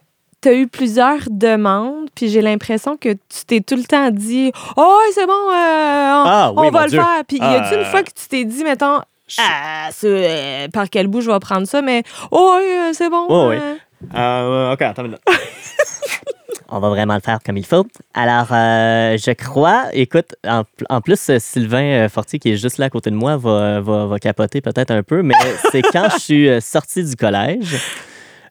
[0.42, 4.52] tu as eu plusieurs demandes, puis j'ai l'impression que tu t'es tout le temps dit
[4.76, 7.00] Oh, c'est bon, euh, on, Ah, oui, on va le Dieu.
[7.02, 7.24] faire.
[7.28, 9.02] Puis y a-tu Ah, une fois que tu t'es dit, mettons,
[9.40, 13.26] ah, euh, par quel bout je vais prendre ça, mais oh, oui, euh, c'est bon.
[13.30, 13.58] Oh, oui.
[13.58, 13.76] euh.
[14.16, 15.22] Euh, OK, attends une minute.
[16.70, 17.86] on va vraiment le faire comme il faut.
[18.14, 22.90] Alors, euh, je crois, écoute, en, en plus, Sylvain Fortier, qui est juste là à
[22.90, 25.36] côté de moi, va, va, va capoter peut-être un peu, mais
[25.72, 27.76] c'est quand je suis sorti du collège.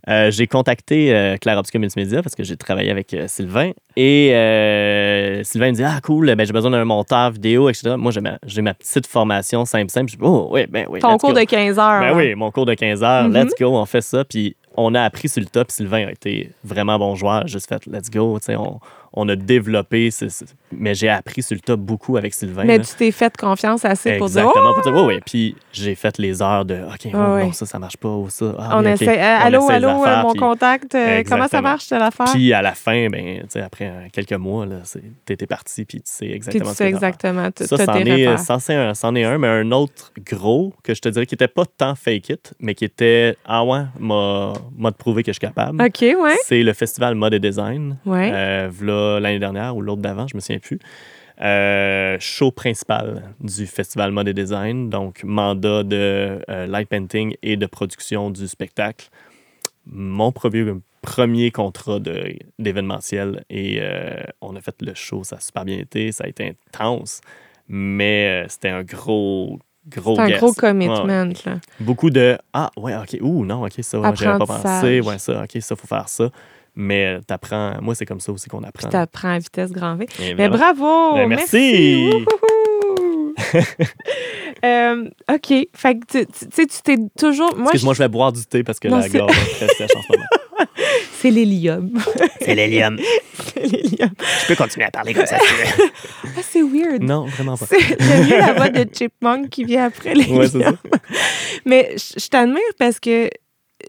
[0.08, 3.72] Euh, j'ai contacté euh, Claire Obscure Multimédia parce que j'ai travaillé avec euh, Sylvain.
[3.96, 7.94] Et euh, Sylvain me dit Ah, cool, ben, j'ai besoin d'un monteur vidéo, etc.
[7.98, 10.10] Moi, j'ai ma, j'ai ma petite formation simple, simple.
[10.10, 11.00] Je dis Oh, oui, ben oui.
[11.00, 11.40] Ton cours go.
[11.40, 12.00] de 15 heures.
[12.00, 12.14] Ben là.
[12.14, 13.32] oui, mon cours de 15 heures, Mhm.
[13.34, 14.24] let's go, on fait ça.
[14.24, 15.70] Puis on a appris sur le top.
[15.70, 17.46] Sylvain a été vraiment bon joueur.
[17.48, 18.38] Juste fait, let's go.
[18.38, 18.78] tu sais, On,
[19.12, 20.10] on a développé,
[20.72, 22.64] mais j'ai appris sur le top beaucoup avec Sylvain.
[22.64, 22.84] Mais là.
[22.84, 24.70] tu t'es fait confiance assez pour dire Exactement.
[24.70, 25.20] Oh, pour dire, oui, oui.
[25.24, 28.28] Puis j'ai fait les heures de, OK, oh, Ah non, ça, ça marche pas, ou
[28.30, 28.54] ça.
[28.58, 29.08] ah, on oui, essaie.
[29.18, 32.02] euh, On allô, essaie allô, euh, affaires, mon puis- contact, euh, comment ça marche, telle
[32.02, 32.26] affaire?
[32.32, 34.66] Puis à la fin, ben, tu sais, après quelques mois,
[35.24, 37.50] t'étais parti, puis tu sais Puis exactement tu ce sais exactement.
[37.52, 41.00] tu- Ça, c'en tes est, un, c'en est un, mais un autre gros que je
[41.00, 44.92] te dirais qui était pas tant fake it, mais qui était Ah ouais, m'a m'a
[44.92, 45.82] prouvé que je suis capable.
[45.82, 46.36] OK, ouais.
[46.44, 47.96] C'est le festival Mode et Design.
[48.04, 48.30] Ouais.
[48.32, 48.68] Euh,
[49.14, 50.78] v'là l'année dernière ou l'autre d'avant, je me souviens plus.
[51.42, 57.58] Euh, show principal du festival Mode et Design, donc mandat de euh, light painting et
[57.58, 59.10] de production du spectacle.
[59.84, 60.64] Mon premier,
[61.02, 62.00] premier contrat
[62.58, 66.26] d'événementiel et euh, on a fait le show, ça a super bien été, ça a
[66.28, 67.20] été intense,
[67.68, 70.38] mais euh, c'était un gros, gros un guess.
[70.38, 70.54] gros ouais.
[70.56, 71.60] commitment, là.
[71.80, 75.60] Beaucoup de Ah, ouais, ok, ouh, non, ok, ça, j'avais pas pensé, ouais, ça, ok,
[75.60, 76.30] ça, faut faire ça.
[76.78, 78.88] Mais t'apprends, moi, c'est comme ça aussi qu'on apprend.
[78.88, 80.06] Puis t'apprends à vitesse grand V.
[80.18, 80.72] Mais voilà.
[80.74, 81.14] bravo!
[81.14, 82.10] Ben, merci.
[82.12, 83.34] Wouhou!
[84.64, 85.68] Euh, OK.
[85.74, 87.54] Fait que tu tu- tu sais, tu t'es toujours.
[87.54, 89.94] Moi, Excuse-moi, je vais boire du thé parce que Non, la gorge est très sèche
[89.94, 90.24] en ce moment.
[91.12, 91.90] c'est l'hélium.
[92.40, 92.98] c'est l'hélium.
[93.34, 94.10] C'est l'hélium.
[94.42, 95.82] Je peux continuer à parler comme ça tu.
[96.24, 97.02] Ah, c'est weird.
[97.02, 97.66] Non, vraiment pas.
[97.66, 100.38] C'est- J'aime mieux la voix de Chipmunk qui vient après l'hélium.
[100.38, 100.72] Ouais.
[101.66, 103.28] Mais je t'admire parce que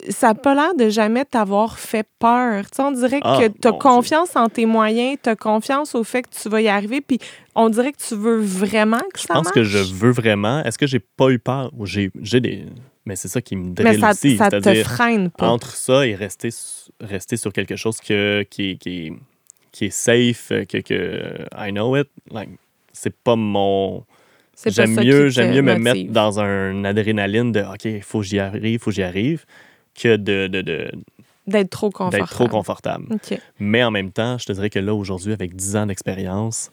[0.09, 2.63] ça n'a pas l'air de jamais t'avoir fait peur.
[2.69, 5.95] Tu sais, on dirait Ah, que tu as confiance en tes moyens, tu as confiance
[5.95, 7.19] au fait que tu vas y arriver, puis
[7.55, 9.55] on dirait que tu veux vraiment que Je ça pense marche.
[9.55, 10.63] que je veux vraiment.
[10.63, 11.71] Est-ce que j'ai pas eu peur?
[11.83, 12.65] J'ai j'ai des.
[13.05, 14.37] Mais c'est ça qui me Mais drille ça, aussi.
[14.37, 15.47] ça te freine pas.
[15.47, 16.49] entre ça et rester,
[16.99, 19.13] rester sur quelque chose que, qui, est- qui,
[19.71, 22.49] qui est safe, euh, que, que I know it, like,
[22.91, 24.03] c'est pas mon.
[24.65, 25.83] J'aime ça mieux, j'aime mieux me motive.
[25.83, 29.45] mettre dans un adrénaline de OK, il faut que j'y arrive, faut que j'y arrive,
[29.99, 30.91] que de, de, de-
[31.47, 32.23] D'être trop confortable.
[32.23, 33.05] d'être trop confortable.
[33.59, 36.69] Mais en même temps, je te dirais que là, aujourd'hui, avec 10 ans d'expérience,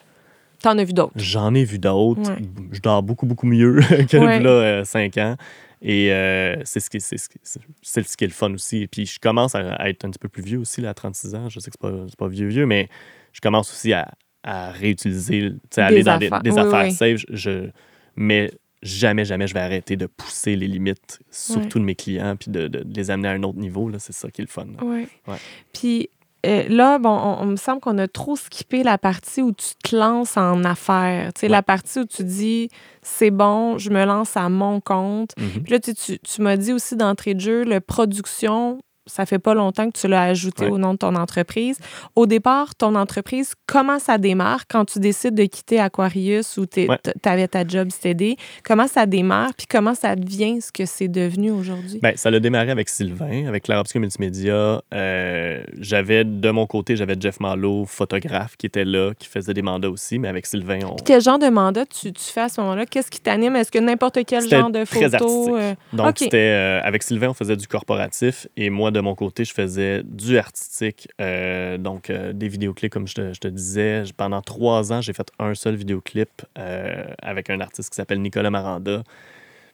[0.62, 1.12] T'en as vu d'autres.
[1.16, 2.28] j'en ai vu d'autres.
[2.30, 2.38] Ouais.
[2.72, 4.40] Je dors beaucoup, beaucoup mieux que Ouais.
[4.40, 5.36] là, 5 ans.
[5.80, 8.52] Et euh, c'est ce, qui, c'est, ce qui, c'est- c'est ce qui est le fun
[8.54, 8.78] aussi.
[8.82, 11.34] Et puis, je commence à, être un petit peu plus vieux aussi, là, à 36
[11.34, 11.48] ans.
[11.48, 12.88] Je sais que c'est pas, c'est pas vieux, vieux, mais
[13.32, 14.10] je commence aussi à,
[14.42, 16.42] à réutiliser, tu sais, à Des aller dans des- affaires.
[16.42, 16.92] des, Oui, affaires oui.
[16.92, 17.24] safe.
[17.28, 17.68] Je-
[18.16, 18.50] mais
[18.84, 22.68] jamais, jamais je vais arrêter de pousser les limites, surtout de mes clients, puis de,
[22.68, 23.90] de- de les amener à un autre niveau.
[23.98, 24.66] C'est ça qui est le fun.
[24.82, 25.08] Oui.
[25.26, 25.36] Ouais.
[25.72, 26.10] Puis
[26.46, 29.70] euh, là, bon, on, on me semble qu'on a trop skippé la partie où tu
[29.82, 31.32] te lances en affaires.
[31.32, 31.52] Tu sais, Ouais.
[31.52, 32.68] la partie où tu dis,
[33.00, 35.30] c'est bon, je me lance à mon compte.
[35.38, 35.62] Mhm.
[35.62, 39.38] Puis là, tu, tu, tu m'as dit aussi d'entrée de jeu, le production, ça fait
[39.38, 40.70] pas longtemps que tu l'as ajouté Ouais.
[40.70, 41.78] au nom de ton entreprise.
[42.14, 44.66] Au départ, ton entreprise, comment ça démarre?
[44.68, 46.98] Quand tu décides de quitter Aquarius ou tu Ouais.
[47.24, 48.36] avais ta job steady?
[48.64, 49.50] Comment ça démarre?
[49.56, 51.98] Puis comment ça devient ce que c'est devenu aujourd'hui?
[52.02, 54.80] Ben, ça a démarré avec Sylvain, avec Claire Obscure Multimédia.
[54.92, 59.62] Euh, j'avais, de mon côté, j'avais Jeff Marlowe, photographe, qui était là, qui faisait des
[59.62, 60.96] mandats aussi, mais avec Sylvain, on...
[60.96, 62.86] Quel genre de mandat tu, tu fais à ce moment-là?
[62.86, 63.56] Qu'est-ce qui t'anime?
[63.56, 65.14] Est-ce que n'importe quel C'était genre de très photo?
[65.14, 65.54] artistique.
[65.54, 69.44] euh, Donc, c'était euh, avec Sylvain, on faisait du corporatif et moi, de mon côté,
[69.44, 71.08] je faisais du artistique.
[71.20, 74.04] Euh, donc, euh, des vidéoclips, comme je te, disais.
[74.16, 78.50] Pendant trois ans, j'ai fait un seul vidéoclip euh, avec un artiste qui s'appelle Nicolas
[78.50, 79.02] Maranda.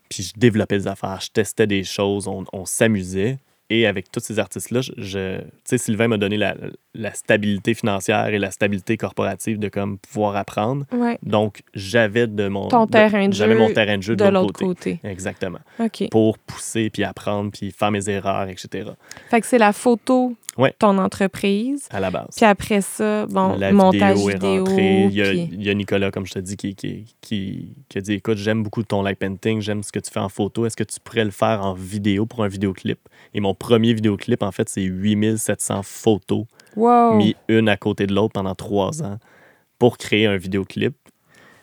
[0.09, 3.39] Puis, je développais des affaires, je testais des choses, on, s'amusait.
[3.69, 6.57] Et avec tous ces artistes-là, je, sais, Sylvain m'a donné la,
[6.95, 10.85] la stabilité financière et la stabilité corporative de comme pouvoir apprendre.
[10.93, 11.19] Ouais.
[11.23, 14.25] Donc, j'avais de mon Ton de- terrain de j'avais jeu mon terrain de jeu De
[14.25, 14.99] de, l'autre côté.
[15.05, 15.61] Exactement.
[16.11, 18.91] Pour pousser, puis apprendre, puis faire mes erreurs, etc.
[19.31, 20.75] Fait que c'est la photo, Ouais.
[20.81, 21.87] ton entreprise.
[21.91, 22.27] À la base.
[22.37, 24.65] Puis après ça, bon, la montage vidéo est vidéo.
[24.65, 25.05] rentrée.
[25.05, 27.73] Il y, a, puis- il y a Nicolas, comme je te dis, qui, qui, qui,
[27.89, 30.29] qui a dit Écoute, j'aime beaucoup ton light painting, j'aime ce que tu fais en
[30.29, 30.67] photo.
[30.67, 32.99] Est-ce que tu pourrais le faire en vidéo pour un vidéoclip?
[33.33, 37.15] Et mon premier vidéoclip, en fait, c'est 8700 photos Wow.
[37.17, 39.19] mis une à côté de l'autre pendant trois ans
[39.79, 40.95] pour créer un vidéoclip.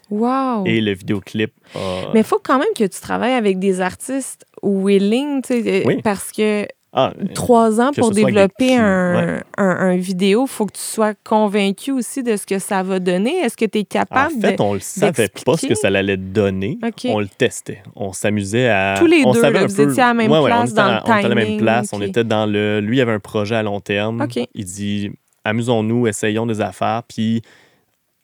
[0.09, 0.65] Wow.
[0.65, 2.11] Et le vidéoclip a.
[2.13, 6.01] Mais il faut quand même que tu travailles avec des artistes willing, tu sais, Oui.
[6.01, 9.43] parce que Ah, euh, trois ans pour développer un, ouais.
[9.57, 12.99] un, un vidéo, il faut que tu sois convaincu aussi de ce que ça va
[12.99, 13.35] donner.
[13.39, 14.61] Est-ce que tu es En capable fait, de...
[14.61, 16.79] on le savait pas ce que ça allait donner.
[17.05, 17.83] On le testait.
[17.95, 18.95] On s'amusait à.
[18.97, 20.73] Tous les on deux, là, vous peu- étiez à la même Ouais, place on était
[20.75, 21.89] dans à- le On était à la même timing, place.
[21.93, 22.03] On OK.
[22.03, 22.79] était dans le.
[22.79, 24.25] Lui, avait un projet à long terme.
[24.55, 25.11] Il dit
[25.43, 27.03] amusons-nous, essayons des affaires.
[27.07, 27.41] Puis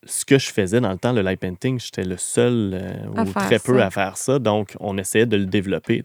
[0.06, 3.32] ce que je faisais dans le temps, le light painting, j'étais le seul euh, ou
[3.34, 3.86] très peu ça.
[3.88, 4.39] à faire ça.
[4.39, 6.02] Donc, on essayait de le développer.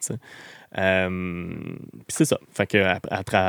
[0.77, 1.55] Euh,
[2.09, 2.39] c'est ça.
[2.53, 2.79] Fait que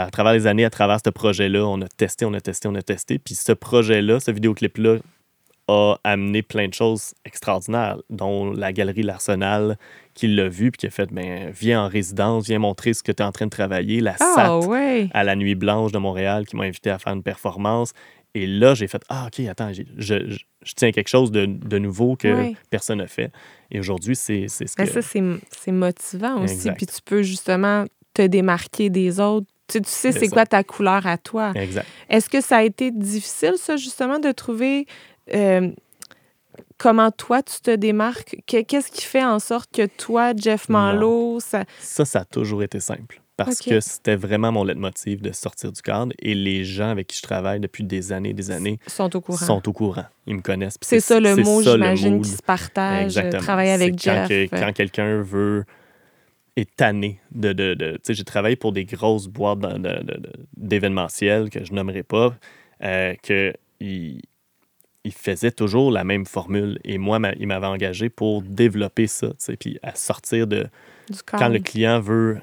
[0.10, 2.82] travers les années, à travers ce projet-là, on a testé, on a testé, on a
[2.82, 3.20] testé.
[3.20, 4.98] Puis ce projet-là, ce vidéoclip-là,
[5.70, 9.78] a amené plein de choses extraordinaires, dont la galerie L'Arsenal
[10.20, 13.12] qui l'a vu puis qui a fait ben, viens en résidence, viens montrer ce que
[13.12, 14.02] tu es en train de travailler.
[14.02, 15.10] La Ah SAT ouais.
[15.14, 17.94] à la Nuit Blanche de Montréal qui m'a invité à faire une performance.
[18.36, 20.16] Et là, j'ai fait Ah, OK, attends, je, je,
[20.64, 22.56] je tiens quelque chose de, de nouveau que Ouais.
[22.70, 23.32] personne n'a fait.
[23.72, 24.82] Et aujourd'hui, c'est c'est ce que.
[24.84, 26.54] Mais ça, c'est c'est motivant aussi.
[26.54, 26.78] Exact.
[26.78, 29.48] Puis tu peux justement te démarquer des autres.
[29.68, 31.52] Tu, sais, tu sais, C'est quoi ta couleur à toi.
[31.56, 31.86] Exact.
[32.10, 34.86] Est-ce que ça a été difficile, ça, justement, de trouver
[35.34, 35.70] euh,
[36.80, 38.38] comment toi, tu te démarques?
[38.48, 40.68] Que- Qu'est-ce qui fait en sorte que toi, Jeff.
[40.70, 41.66] Manlow, ça...
[41.80, 43.22] Ça, ça a toujours été simple.
[43.38, 46.12] Parce que c'était vraiment mon leitmotiv de sortir du cadre.
[46.20, 49.22] Et les gens avec qui je travaille depuis des années et des années sont au
[49.22, 49.38] courant?
[49.46, 50.04] sont au courant.
[50.28, 50.78] Ils me connaissent.
[50.82, 53.42] C'est ça le mot, j'imagine, qui se partage, euh, Exactement.
[53.44, 54.28] travailler avec quand Jeff.
[54.28, 55.64] que- quand quelqu'un veut
[56.58, 57.54] est tanné de.
[57.54, 59.60] de, de- tu sais, j'ai travaillé pour des grosses boîtes
[60.58, 62.36] d'événementiels que je nommerai pas,
[62.84, 63.54] euh, que
[65.04, 66.80] ils faisaient toujours la même formule.
[66.84, 70.68] Et moi, ma- il m'avait engagé pour développer ça, tu sais, puis à sortir de
[71.40, 72.40] quand le client veut.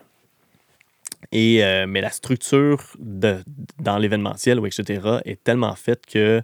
[1.33, 3.39] Et, euh, mais la structure de,
[3.81, 6.43] dans l'événementiel, ou etc., est tellement faite que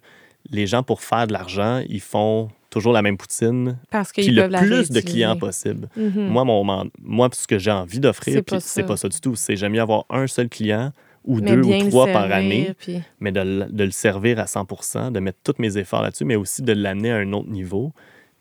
[0.51, 4.48] les gens, pour faire de l'argent, ils font toujours la même poutine, Parce qu'ils le
[4.66, 5.88] plus de clients possible.
[5.96, 6.27] Mhm.
[6.29, 9.37] Moi, mon, moi, ce que j'ai envie d'offrir, C'est puis pas ça du tout.
[9.37, 10.92] C'est j'aime mieux avoir un seul client
[11.24, 14.44] ou Mais deux ou trois par année, puis- mais de, le- de le servir à
[14.46, 17.92] 100% de mettre tous mes efforts là-dessus, mais aussi de l'amener à un autre niveau.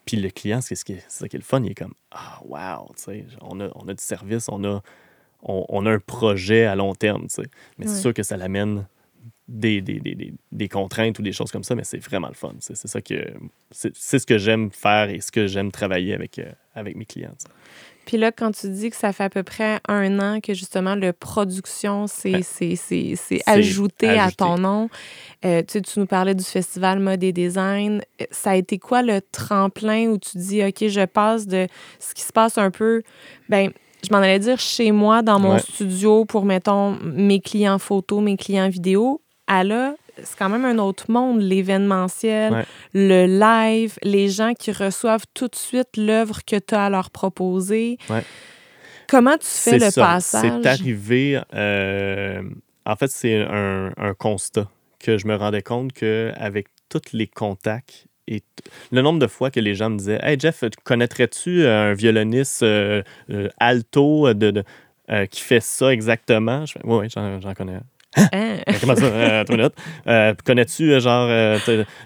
[0.05, 1.75] Puis le client, c'est ce qui est, c'est ça qui est le fun, il est
[1.75, 4.81] comme Ah, wow, tu sais, on a, on a du service, on a,
[5.43, 7.47] on, on a un projet à long terme, tu sais.
[7.77, 7.91] Mais Ouais.
[7.93, 8.87] c'est sûr que ça l'amène
[9.47, 12.33] des, des, des, des, des contraintes ou des choses comme ça, mais c'est vraiment le
[12.33, 12.53] fun.
[12.59, 13.31] C'est c'est ça que
[13.69, 17.05] c'est c'est ce que j'aime faire et ce que j'aime travailler avec, euh, avec mes
[17.05, 17.35] clients.
[18.05, 20.95] Puis là, quand tu dis que ça fait à peu près un an que justement
[20.95, 22.75] le production s'est Ouais.
[22.75, 24.35] C'est ajouté, à ajouté.
[24.37, 24.89] ton nom,
[25.45, 28.01] euh, tu, sais, tu nous parlais du festival Mode et Design.
[28.21, 31.67] Euh, Ça a été quoi le tremplin où tu dis, OK, je passe de
[31.99, 33.03] ce qui se passe un peu,
[33.49, 33.71] ben
[34.03, 35.59] je m'en allais dire chez moi, dans mon Ouais.
[35.59, 40.77] studio, pour, mettons, mes clients photos, mes clients vidéo, à là, c'est quand même un
[40.77, 42.65] autre monde, l'événementiel, Ouais.
[42.93, 47.09] le live, les gens qui reçoivent tout de suite l'œuvre que tu as à leur
[47.11, 47.97] proposer.
[48.09, 48.23] Ouais.
[49.09, 50.01] Comment tu fais le ça.
[50.05, 50.51] passage?
[50.63, 51.41] C'est arrivé.
[51.53, 52.41] euh,
[52.85, 54.67] en fait, c'est un, un constat
[54.99, 58.43] que je me rendais compte qu'avec tous les contacts et
[58.91, 63.01] le nombre de fois que les gens me disaient Hey Jeff, connaîtrais-tu un violoniste euh,
[63.31, 64.63] euh, alto de, de-
[65.09, 67.79] euh, qui fait ça exactement Je fais, Oui, oui, j'en j'en connais
[68.17, 68.27] Hein?
[68.67, 69.05] Euh, Comment ça?
[69.05, 69.73] Euh, attends une minute.
[70.07, 71.57] Euh, Connais-tu, euh, genre, euh,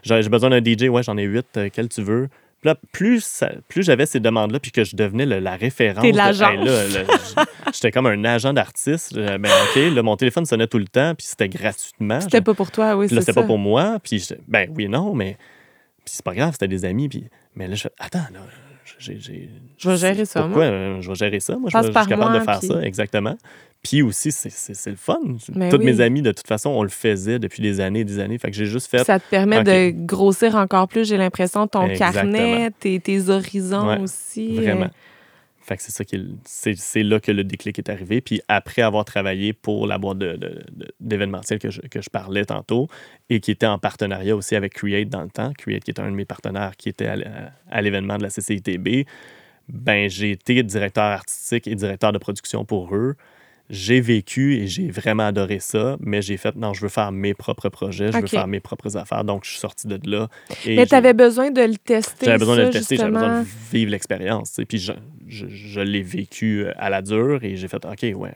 [0.03, 0.83] j'ai besoin d'un DJ?
[0.89, 1.47] Ouais, j'en ai huit.
[1.73, 2.27] quel tu veux?
[2.61, 6.01] Puis là, plus, ça- plus j'avais ces demandes-là, puis que je devenais le- la référence.
[6.03, 6.51] T'es de- l'agent.
[6.51, 9.15] Hey, j- J'étais comme un agent d'artiste.
[9.15, 12.21] Ben, OK, là, mon téléphone sonnait tout le temps, puis c'était gratuitement.
[12.21, 13.41] C'était pas pour toi, oui, c'est c'était ça.
[13.41, 13.97] pas pour moi.
[14.03, 15.37] Puis, ben oui et non, mais.
[16.05, 17.09] Puis c'est pas grave, c'était des amis.
[17.09, 18.39] Puis, mais là, je fais, attends, là,
[18.99, 19.19] j'ai.
[19.19, 20.65] j'ai- Je vais gérer ça, Pourquoi
[21.01, 21.55] je vais gérer ça?
[21.57, 23.35] Moi, je, Passe suis capable moi, de faire puis- ça, exactement.
[23.87, 25.19] Puis aussi, c'est- le fun.
[25.49, 25.85] Ben Toutes oui.
[25.85, 28.37] mes amies, de toute façon, on le faisait depuis des années et des années.
[28.39, 29.03] Fait que j'ai juste fait.
[29.03, 32.31] Ça te permet de grossir encore plus, j'ai l'impression, ton Exactement.
[32.33, 34.55] carnet, tes, tes horizons Ouais, aussi.
[34.55, 34.89] Vraiment.
[35.61, 38.21] Fait que c'est ça qui est c'est là que le déclic est arrivé.
[38.21, 40.19] Puis après avoir travaillé pour la boîte
[40.99, 42.87] d'événementiel que je, que je parlais tantôt
[43.29, 46.11] et qui était en partenariat aussi avec Create dans le temps, Create qui était un
[46.11, 47.07] de mes partenaires qui était
[47.71, 49.05] à l'événement de la CCITB,
[49.69, 53.15] ben j'ai été directeur artistique et directeur de production pour eux.
[53.69, 57.33] J'ai vécu et j'ai vraiment adoré ça, mais j'ai fait, non, je veux faire mes
[57.33, 59.23] propres projets, je veux faire mes propres affaires.
[59.23, 60.27] Donc, je suis sorti de là.
[60.65, 62.25] et Mais tu avais besoin de le tester.
[62.25, 64.59] j'avais besoin de le tester, j'avais besoin de vivre l'expérience.
[64.67, 64.93] Puis je,
[65.27, 68.33] je, je l'ai vécu euh, à la dure et j'ai fait OK, ouais,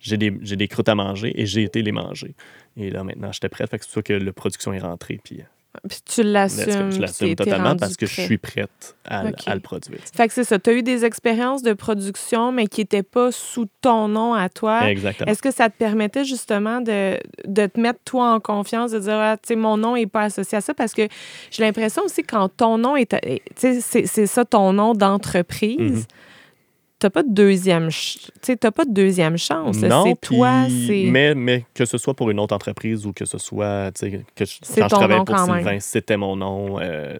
[0.00, 2.34] j'ai des, des croûtes à manger et j'ai été les manger.
[2.76, 3.70] Et là, maintenant, j'étais prête.
[3.70, 5.20] Fait que c'est pour ça que la production est rentrée.
[5.22, 5.42] Puis
[5.88, 6.90] Puis tu l'assumes.
[6.90, 10.00] je l'assume totalement parce que je suis prête à, le produire?
[10.12, 10.58] Fait que c'est ça.
[10.58, 14.48] Tu as eu des expériences de production, mais qui n'étaient pas sous ton nom à
[14.48, 14.90] toi.
[14.90, 15.30] Exactement.
[15.30, 19.14] Est-ce que ça te permettait justement de, de te mettre toi en confiance, de dire,
[19.14, 20.74] ah, tu sais, mon nom n'est pas associé à ça?
[20.74, 21.06] Parce que
[21.50, 23.16] j'ai l'impression aussi quand ton nom est,
[23.58, 25.78] tu sais, c'est ça ton nom d'entreprise.
[25.78, 26.04] Mhm.
[27.00, 27.88] T'as pas de deuxième,
[28.60, 29.78] t'as pas de deuxième chance.
[29.78, 31.06] Non, c'est toi, c'est.
[31.06, 34.24] Mais, mais que ce soit pour une autre entreprise ou que ce soit, tu sais,
[34.36, 36.78] que je, quand je travaillais pour Sylvain, c'était mon nom.
[36.78, 37.18] euh,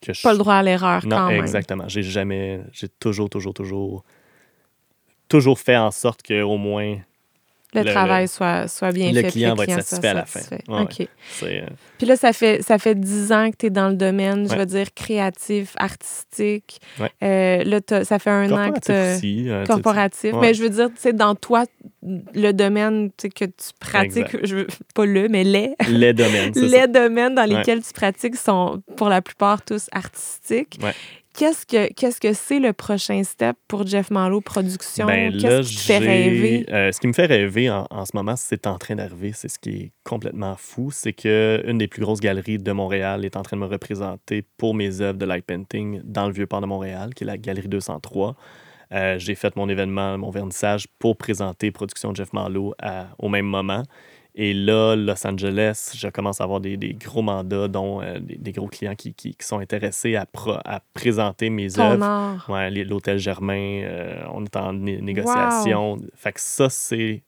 [0.00, 1.40] que je, Pas le droit à l'erreur Non, quand même.
[1.40, 1.84] exactement.
[1.88, 4.04] J'ai jamais, j'ai toujours, toujours, toujours,
[5.28, 6.96] toujours fait en sorte qu'au moins,
[7.74, 9.22] Le, Le- travail soit, soit bien le fait.
[9.22, 10.40] puis client va être satisfait à la fin.
[10.68, 11.08] Ouais, OK.
[11.44, 11.60] euh,
[11.96, 14.52] Puis là, ça fait, ça fait 10 ans que tu es dans le domaine, je
[14.52, 14.58] Ouais.
[14.58, 16.80] veux dire, créatif, artistique.
[17.00, 17.10] Ouais.
[17.22, 20.32] Euh, là, ça fait un an que corporatif tu corporatif.
[20.34, 20.40] Ouais.
[20.40, 21.64] Mais je veux dire, tu sais, dans toi,
[22.02, 26.86] le domaine que tu pratiques, je veux, pas le, mais les, Les domaines, les ça.
[26.88, 30.78] domaines dans lesquels tu pratiques sont pour la plupart tous artistiques.
[31.34, 35.06] Qu'est-ce que qu'est-ce que c'est le prochain step pour Jeff Marlowe Production?
[35.06, 36.66] Ben Qu'est-ce qui te fait rêver?
[36.70, 39.32] euh, ce qui me fait rêver en, en ce moment, c'est en train d'arriver.
[39.34, 40.90] C'est ce qui est complètement fou.
[40.92, 44.44] C'est que une des plus grosses galeries de Montréal est en train de me représenter
[44.58, 47.68] pour mes œuvres de light painting dans le Vieux-Port de Montréal, qui est la Galerie
[47.68, 48.36] 203.
[48.92, 53.30] Euh, j'ai fait mon événement, mon vernissage pour présenter Production de Jeff Marlowe à- au
[53.30, 53.84] même moment.
[54.34, 58.36] Et là, Los Angeles, je commence à avoir des, des gros mandats, dont euh, des,
[58.36, 61.98] des gros clients qui, qui- qui sont intéressés à, pro- à présenter mes œuvres.
[62.48, 65.98] Ouais, l'hôtel Germain, euh, on est en né- négociation.
[66.16, 67.22] Fait que ça, c'est,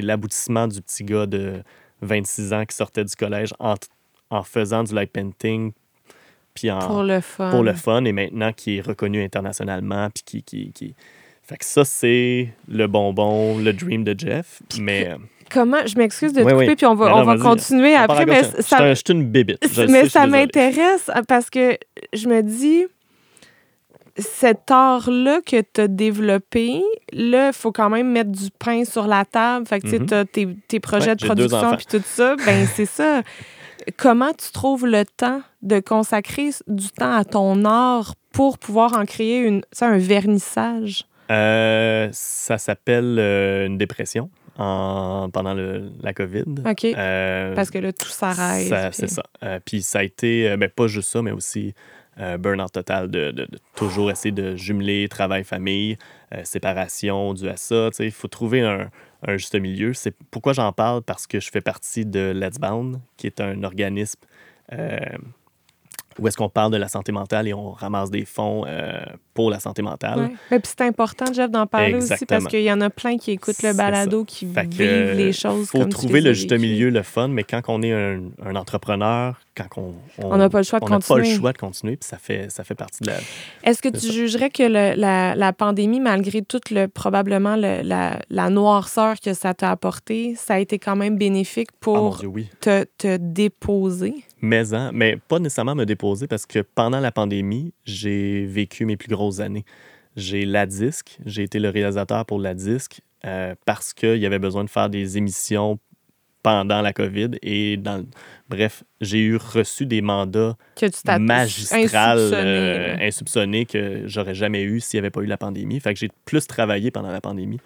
[0.00, 1.62] l'aboutissement du petit gars de
[2.00, 3.74] 26 ans qui sortait du collège en,
[4.42, 5.72] faisant du light painting,
[6.54, 7.50] puis en, Pour le fun.
[7.50, 10.42] pour le fun, et maintenant qui est reconnu internationalement, puis qui...
[10.42, 10.94] qui, qui-
[11.42, 14.62] Fait que ça, c'est le bonbon, le dream de Jeff.
[14.80, 15.08] Mais,
[15.50, 16.76] Comment, je m'excuse de te Oui, couper, oui.
[16.76, 18.50] puis on va, on va continuer on après, mais hein.
[18.60, 19.58] ça, Je suis une bébite.
[19.72, 21.76] je le sais, mais ça m'intéresse parce que
[22.12, 22.84] je me dis,
[24.16, 26.82] cet art-là que tu as développé,
[27.12, 29.66] là, il faut quand même mettre du pain sur la table.
[29.66, 30.06] Fait que, tu sais, Mhm.
[30.06, 32.34] t'as tes, tes projets Ouais, de production puis tout ça.
[32.44, 33.22] Ben, c'est ça.
[33.96, 39.04] Comment tu trouves le temps de consacrer du temps à ton art pour pouvoir en
[39.06, 41.04] créer une, un vernissage?
[41.30, 46.44] Euh, ça s'appelle euh, une dépression en, pendant le- la COVID.
[46.68, 46.84] OK.
[46.84, 48.68] Euh, Parce que là, tout s'arrête.
[48.68, 49.22] ça- puis- C'est ça.
[49.44, 51.74] Euh, puis ça a été, euh, ben, pas juste ça, mais aussi
[52.40, 55.96] burn-out total de, de- de toujours essayer de jumeler travail-famille,
[56.42, 57.90] séparation due à ça.
[58.00, 58.90] Il faut trouver un,
[59.26, 59.94] un juste milieu.
[59.94, 63.62] C'est pourquoi j'en parle, parce que je fais partie de Let's Bound, qui est un
[63.62, 64.18] organisme
[66.18, 69.00] où est-ce qu'on parle de la santé mentale et on ramasse des fonds euh,
[69.34, 70.18] pour la santé mentale.
[70.18, 70.32] Ouais.
[70.50, 73.32] Mais puis c'est important, Jeff, d'en parler aussi parce qu'il y en a plein qui
[73.32, 76.90] écoutent le balado, qui vivent les choses faut comme tu trouver les le juste milieu,
[76.90, 80.78] le fun, mais quand on est un, un entrepreneur, quand on n'a pas le choix
[80.80, 81.28] de on n'a pas continuer.
[81.32, 83.16] le choix de continuer, puis ça fait, ça fait partie de la.
[83.64, 84.12] Est-ce que tu ça.
[84.12, 89.34] jugerais que le- la, la pandémie, malgré tout le probablement le- la, la noirceur que
[89.34, 92.48] ça t'a apporté, ça a été quand même bénéfique mon pour Dieu, oui.
[92.60, 94.14] te, te déposer?
[94.40, 98.96] Mais, hein, mais pas nécessairement me déposer parce que pendant la pandémie, j'ai vécu mes
[98.96, 99.64] plus grosses années.
[100.16, 104.38] J'ai la disque, j'ai été le réalisateur pour la disque euh, parce qu'il y avait
[104.38, 105.78] besoin de faire des émissions
[106.42, 108.04] pendant la COVID et dans
[108.48, 110.56] bref, j'ai eu reçu des mandats
[111.26, 115.80] magistrales euh, insoupçonnés que j'aurais jamais eu s'il n'y avait pas eu la pandémie.
[115.80, 117.58] Fait que j'ai plus travaillé pendant la pandémie.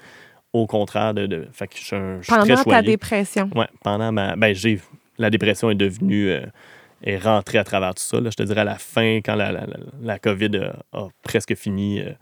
[0.52, 1.82] Au contraire de, de fait que je
[2.22, 3.50] suis Pendant très ta dépression.
[3.54, 4.36] Ouais, pendant ma.
[4.36, 4.80] Ben, j'ai.
[5.18, 6.28] La dépression est devenue.
[6.30, 6.40] euh,
[7.04, 8.20] est rentrée à travers tout ça.
[8.20, 8.30] là.
[8.30, 11.56] Je te dirais à la fin, quand la, la, la- la COVID a, a presque
[11.56, 12.12] fini, euh,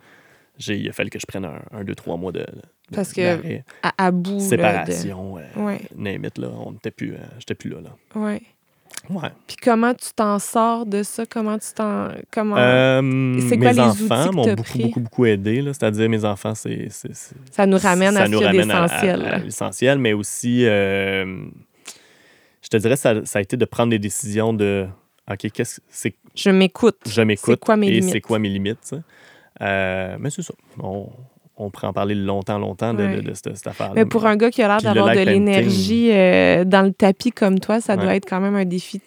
[0.57, 2.47] j'ai, il a fallu que je prenne un, un deux, trois mois de.
[2.94, 3.59] Parce que.
[3.83, 4.31] À, à bout.
[4.33, 4.40] là, de-
[4.92, 5.81] Séparation, euh, Ouais,
[6.38, 6.48] là.
[6.64, 7.14] On n'était plus.
[7.14, 8.20] euh, j'étais plus là, là.
[8.20, 8.42] ouais.
[9.09, 9.31] Ouais.
[9.46, 11.24] Puis comment tu t'en sors de ça?
[11.24, 12.09] Comment tu t'en.
[12.31, 12.57] Comment.
[12.59, 15.62] Euh, c'est quoi mes les outils enfants m'ont beaucoup, beaucoup, beaucoup aidé.
[15.62, 15.73] là.
[15.73, 16.88] C'est-à-dire, mes enfants, c'est.
[16.90, 18.29] c'est- c'est- ça nous ramène ça à
[19.17, 19.38] là.
[19.38, 21.44] l'essentiel, mais aussi, euh,
[22.62, 24.87] je te dirais, ça, ça a été de prendre des décisions de,
[25.31, 26.98] OK, qu'est-ce c'est, Je m'écoute.
[27.08, 28.10] je m'écoute quoi mes et limites?
[28.12, 28.94] c'est quoi mes limites.
[29.62, 30.54] Euh, mais c'est ça.
[30.83, 31.08] On,
[31.61, 33.17] on pourrait en parler longtemps, longtemps de, Ouais.
[33.17, 33.94] de- de cette, cette affaire-là.
[33.94, 37.58] Mais pour un gars qui a l'air d'avoir de l'énergie euh, dans le tapis comme
[37.61, 39.00] toi, ça doit être quand même un défi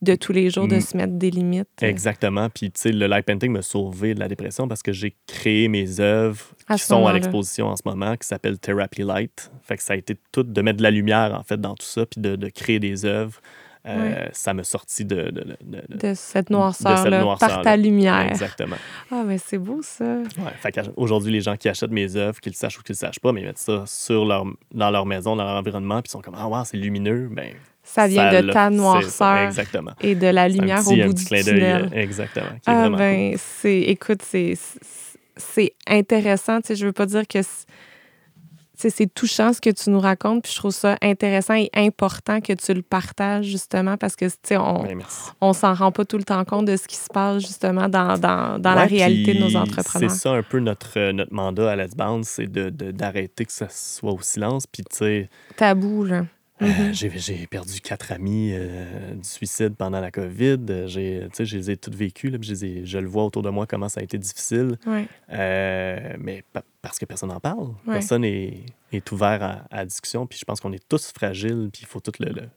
[0.00, 0.80] de tous les jours de Mm.
[0.80, 1.66] se mettre des limites.
[1.82, 2.48] Exactement.
[2.50, 5.66] Puis, tu sais, le light painting m'a sauvé de la dépression parce que j'ai créé
[5.66, 9.50] mes œuvres À qui sont à l'exposition en ce moment, qui s'appellent Therapy Light.
[9.62, 11.84] Fait que ça a été tout de mettre de la lumière, en fait, dans tout
[11.86, 13.40] ça, puis de, de créer des œuvres.
[13.86, 15.56] Euh, Ça m'a sorti de, de,
[15.88, 18.26] de- cette noirceur-là, par ta lumière.
[18.28, 18.76] Exactement.
[19.10, 20.04] Ah, mais c'est beau, ça.
[20.04, 23.20] Ouais, fait qu'aujourd'hui, les gens qui achètent mes œuvres, qu'ils sachent ou qu'ils le sachent
[23.20, 26.12] pas, mais ils mettent ça sur leur, dans leur maison, dans leur environnement, puis ils
[26.12, 27.28] sont comme Ah, wow, c'est lumineux.
[27.32, 29.92] Ben, Ça vient de ta noirceur Exactement.
[30.00, 31.88] et de la lumière petit- au un bout petit du tunnel.
[31.92, 32.46] euh, Exactement.
[32.62, 33.78] qui est Ah, vraiment ben, c'est.
[33.80, 34.54] Écoute, c'est.
[35.40, 36.60] C'est intéressant.
[36.60, 37.38] Tu sais, je veux pas dire que.
[38.78, 42.52] C'est- touchant ce que tu nous racontes, puis je trouve ça intéressant et important que
[42.52, 46.44] tu le partages, justement, parce que, tu sais, on, s'en rend pas tout le temps
[46.44, 50.10] compte de ce qui se passe, justement, dans, dans, dans la réalité de nos entrepreneurs.
[50.10, 53.52] C'est ça un peu notre, euh, notre mandat à Bounce, c'est de- de- d'arrêter que
[53.52, 54.66] ça soit au silence.
[54.66, 56.24] Puis, tu sais, Tabou, là.
[56.60, 56.92] Euh, Mhm.
[56.92, 60.58] j'ai, j'ai perdu quatre amis euh, du suicide pendant la COVID.
[60.70, 62.30] Euh, J'ai, je les ai toutes vécues.
[62.30, 64.76] Là, je, ai- je le vois autour de moi comment ça a été difficile.
[64.86, 65.06] Ouais.
[65.32, 67.68] Euh, mais pa- parce que personne n'en parle.
[67.86, 67.94] Ouais.
[67.94, 68.54] Personne est,
[68.92, 70.26] est ouvert à, à la discussion.
[70.26, 71.70] Puis je pense qu'on est tous fragiles.
[71.72, 72.48] Puis il faut tout le, le-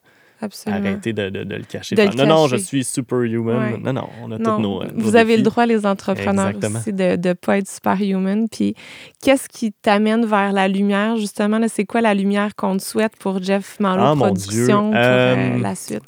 [0.41, 0.81] Absolument.
[0.85, 1.95] arrêter de, de- de le cacher.
[1.95, 3.57] De le Faire, non, non, je suis superhuman.
[3.73, 3.77] Ouais.
[3.77, 4.81] Non, non, on a Non, tous nos.
[4.81, 6.79] euh, nos vous avez le droit, les entrepreneurs Exactement.
[6.79, 8.47] aussi, de ne pas être superhuman.
[8.49, 8.75] Puis,
[9.21, 11.59] qu'est-ce qui t'amène vers la lumière, justement?
[11.67, 15.59] C'est quoi la lumière qu'on te souhaite pour Jeff Malo Ah, Productions pour euh, Euh,
[15.59, 16.03] la suite?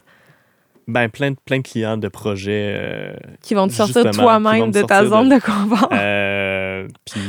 [0.88, 2.76] Ben, plein, de- plein de clients de projets.
[2.78, 5.88] euh, Qui vont te sortir toi-même me de ta zone de- confort.
[7.06, 7.22] Puis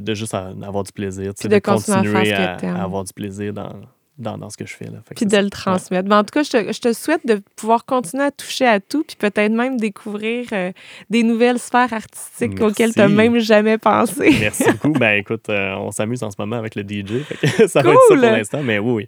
[0.00, 1.32] de juste avoir du plaisir.
[1.42, 3.70] de de continuer à faire continuer ce que à, à avoir du plaisir dans,
[4.18, 4.86] dans, dans ce que je fais.
[4.86, 4.98] Là.
[5.06, 6.08] Fait puis de le transmettre.
[6.08, 8.80] Ben, en tout cas, je te, je te souhaite de pouvoir continuer à toucher à
[8.80, 10.72] tout, puis peut-être même découvrir euh,
[11.10, 12.62] des nouvelles sphères artistiques Merci.
[12.64, 14.34] auxquelles tu n'as même jamais pensé.
[14.40, 14.98] Merci beaucoup.
[14.98, 17.22] Ben écoute, euh, on s'amuse en ce moment avec le DJ.
[17.68, 19.06] ça va être ça pour l'instant, mais oui, oui.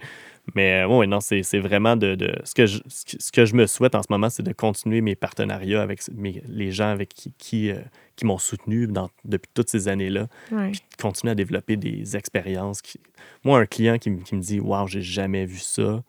[0.54, 2.14] Mais euh, oui, non, c'est vraiment de.
[2.14, 4.42] de- ce, que je, ce que- ce que je me souhaite en ce moment, c'est
[4.42, 7.76] de continuer mes partenariats avec mes- les gens avec qui, qui, euh,
[8.18, 10.26] qui m'ont soutenu dans- depuis toutes ces années-là.
[10.52, 10.70] Ouais.
[10.72, 12.82] puis de continuer à développer des expériences.
[12.82, 13.00] Qui...
[13.44, 16.02] Moi, un client qui, me- qui me dit Waouh, j'ai jamais vu ça.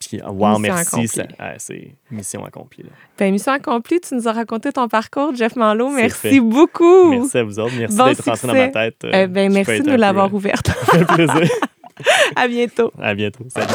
[0.00, 2.84] Puis, Waouh, Mission merci, ah, c'est mission accomplie.
[2.84, 2.88] là.
[3.18, 5.90] Ben, mission accomplie, tu nous as raconté ton parcours, Jeff Malo.
[5.90, 6.40] C'est Merci fait.
[6.40, 7.10] beaucoup.
[7.10, 7.74] Merci à vous autres.
[7.76, 8.72] Merci Bon d'être rentré dans ma succès.
[8.72, 9.04] tête.
[9.04, 10.68] Euh, Eh ben, merci de nous l'avoir euh, ouverte.
[10.86, 11.50] ça fait plaisir.
[12.36, 12.90] à bientôt.
[12.98, 13.44] À bientôt.
[13.48, 13.74] Salut.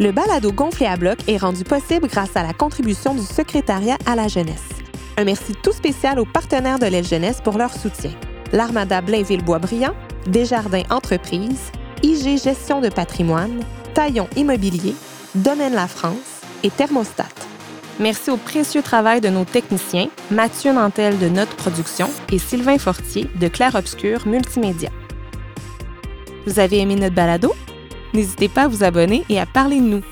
[0.00, 4.16] Le balado gonflé à bloc est rendu possible grâce à la contribution du secrétariat à
[4.16, 4.68] la jeunesse.
[5.16, 8.10] Un merci tout spécial aux partenaires de l'aile jeunesse pour leur soutien.
[8.52, 9.94] L'Armada Blainville-Boisbriand,
[10.26, 11.70] Desjardins Entreprises,
[12.02, 13.60] IG Gestion de patrimoine,
[13.94, 14.94] Taillon Immobilier,
[15.36, 17.28] Domaine La France et Thermostat.
[18.00, 23.28] Merci au précieux travail de nos techniciens, Mathieu Nantel de Note Production et Sylvain Fortier
[23.36, 24.90] de Clair Obscur Multimédia.
[26.44, 27.54] Vous avez aimé notre balado?
[28.14, 30.02] N'hésitez pas à vous abonner et à parler de nous.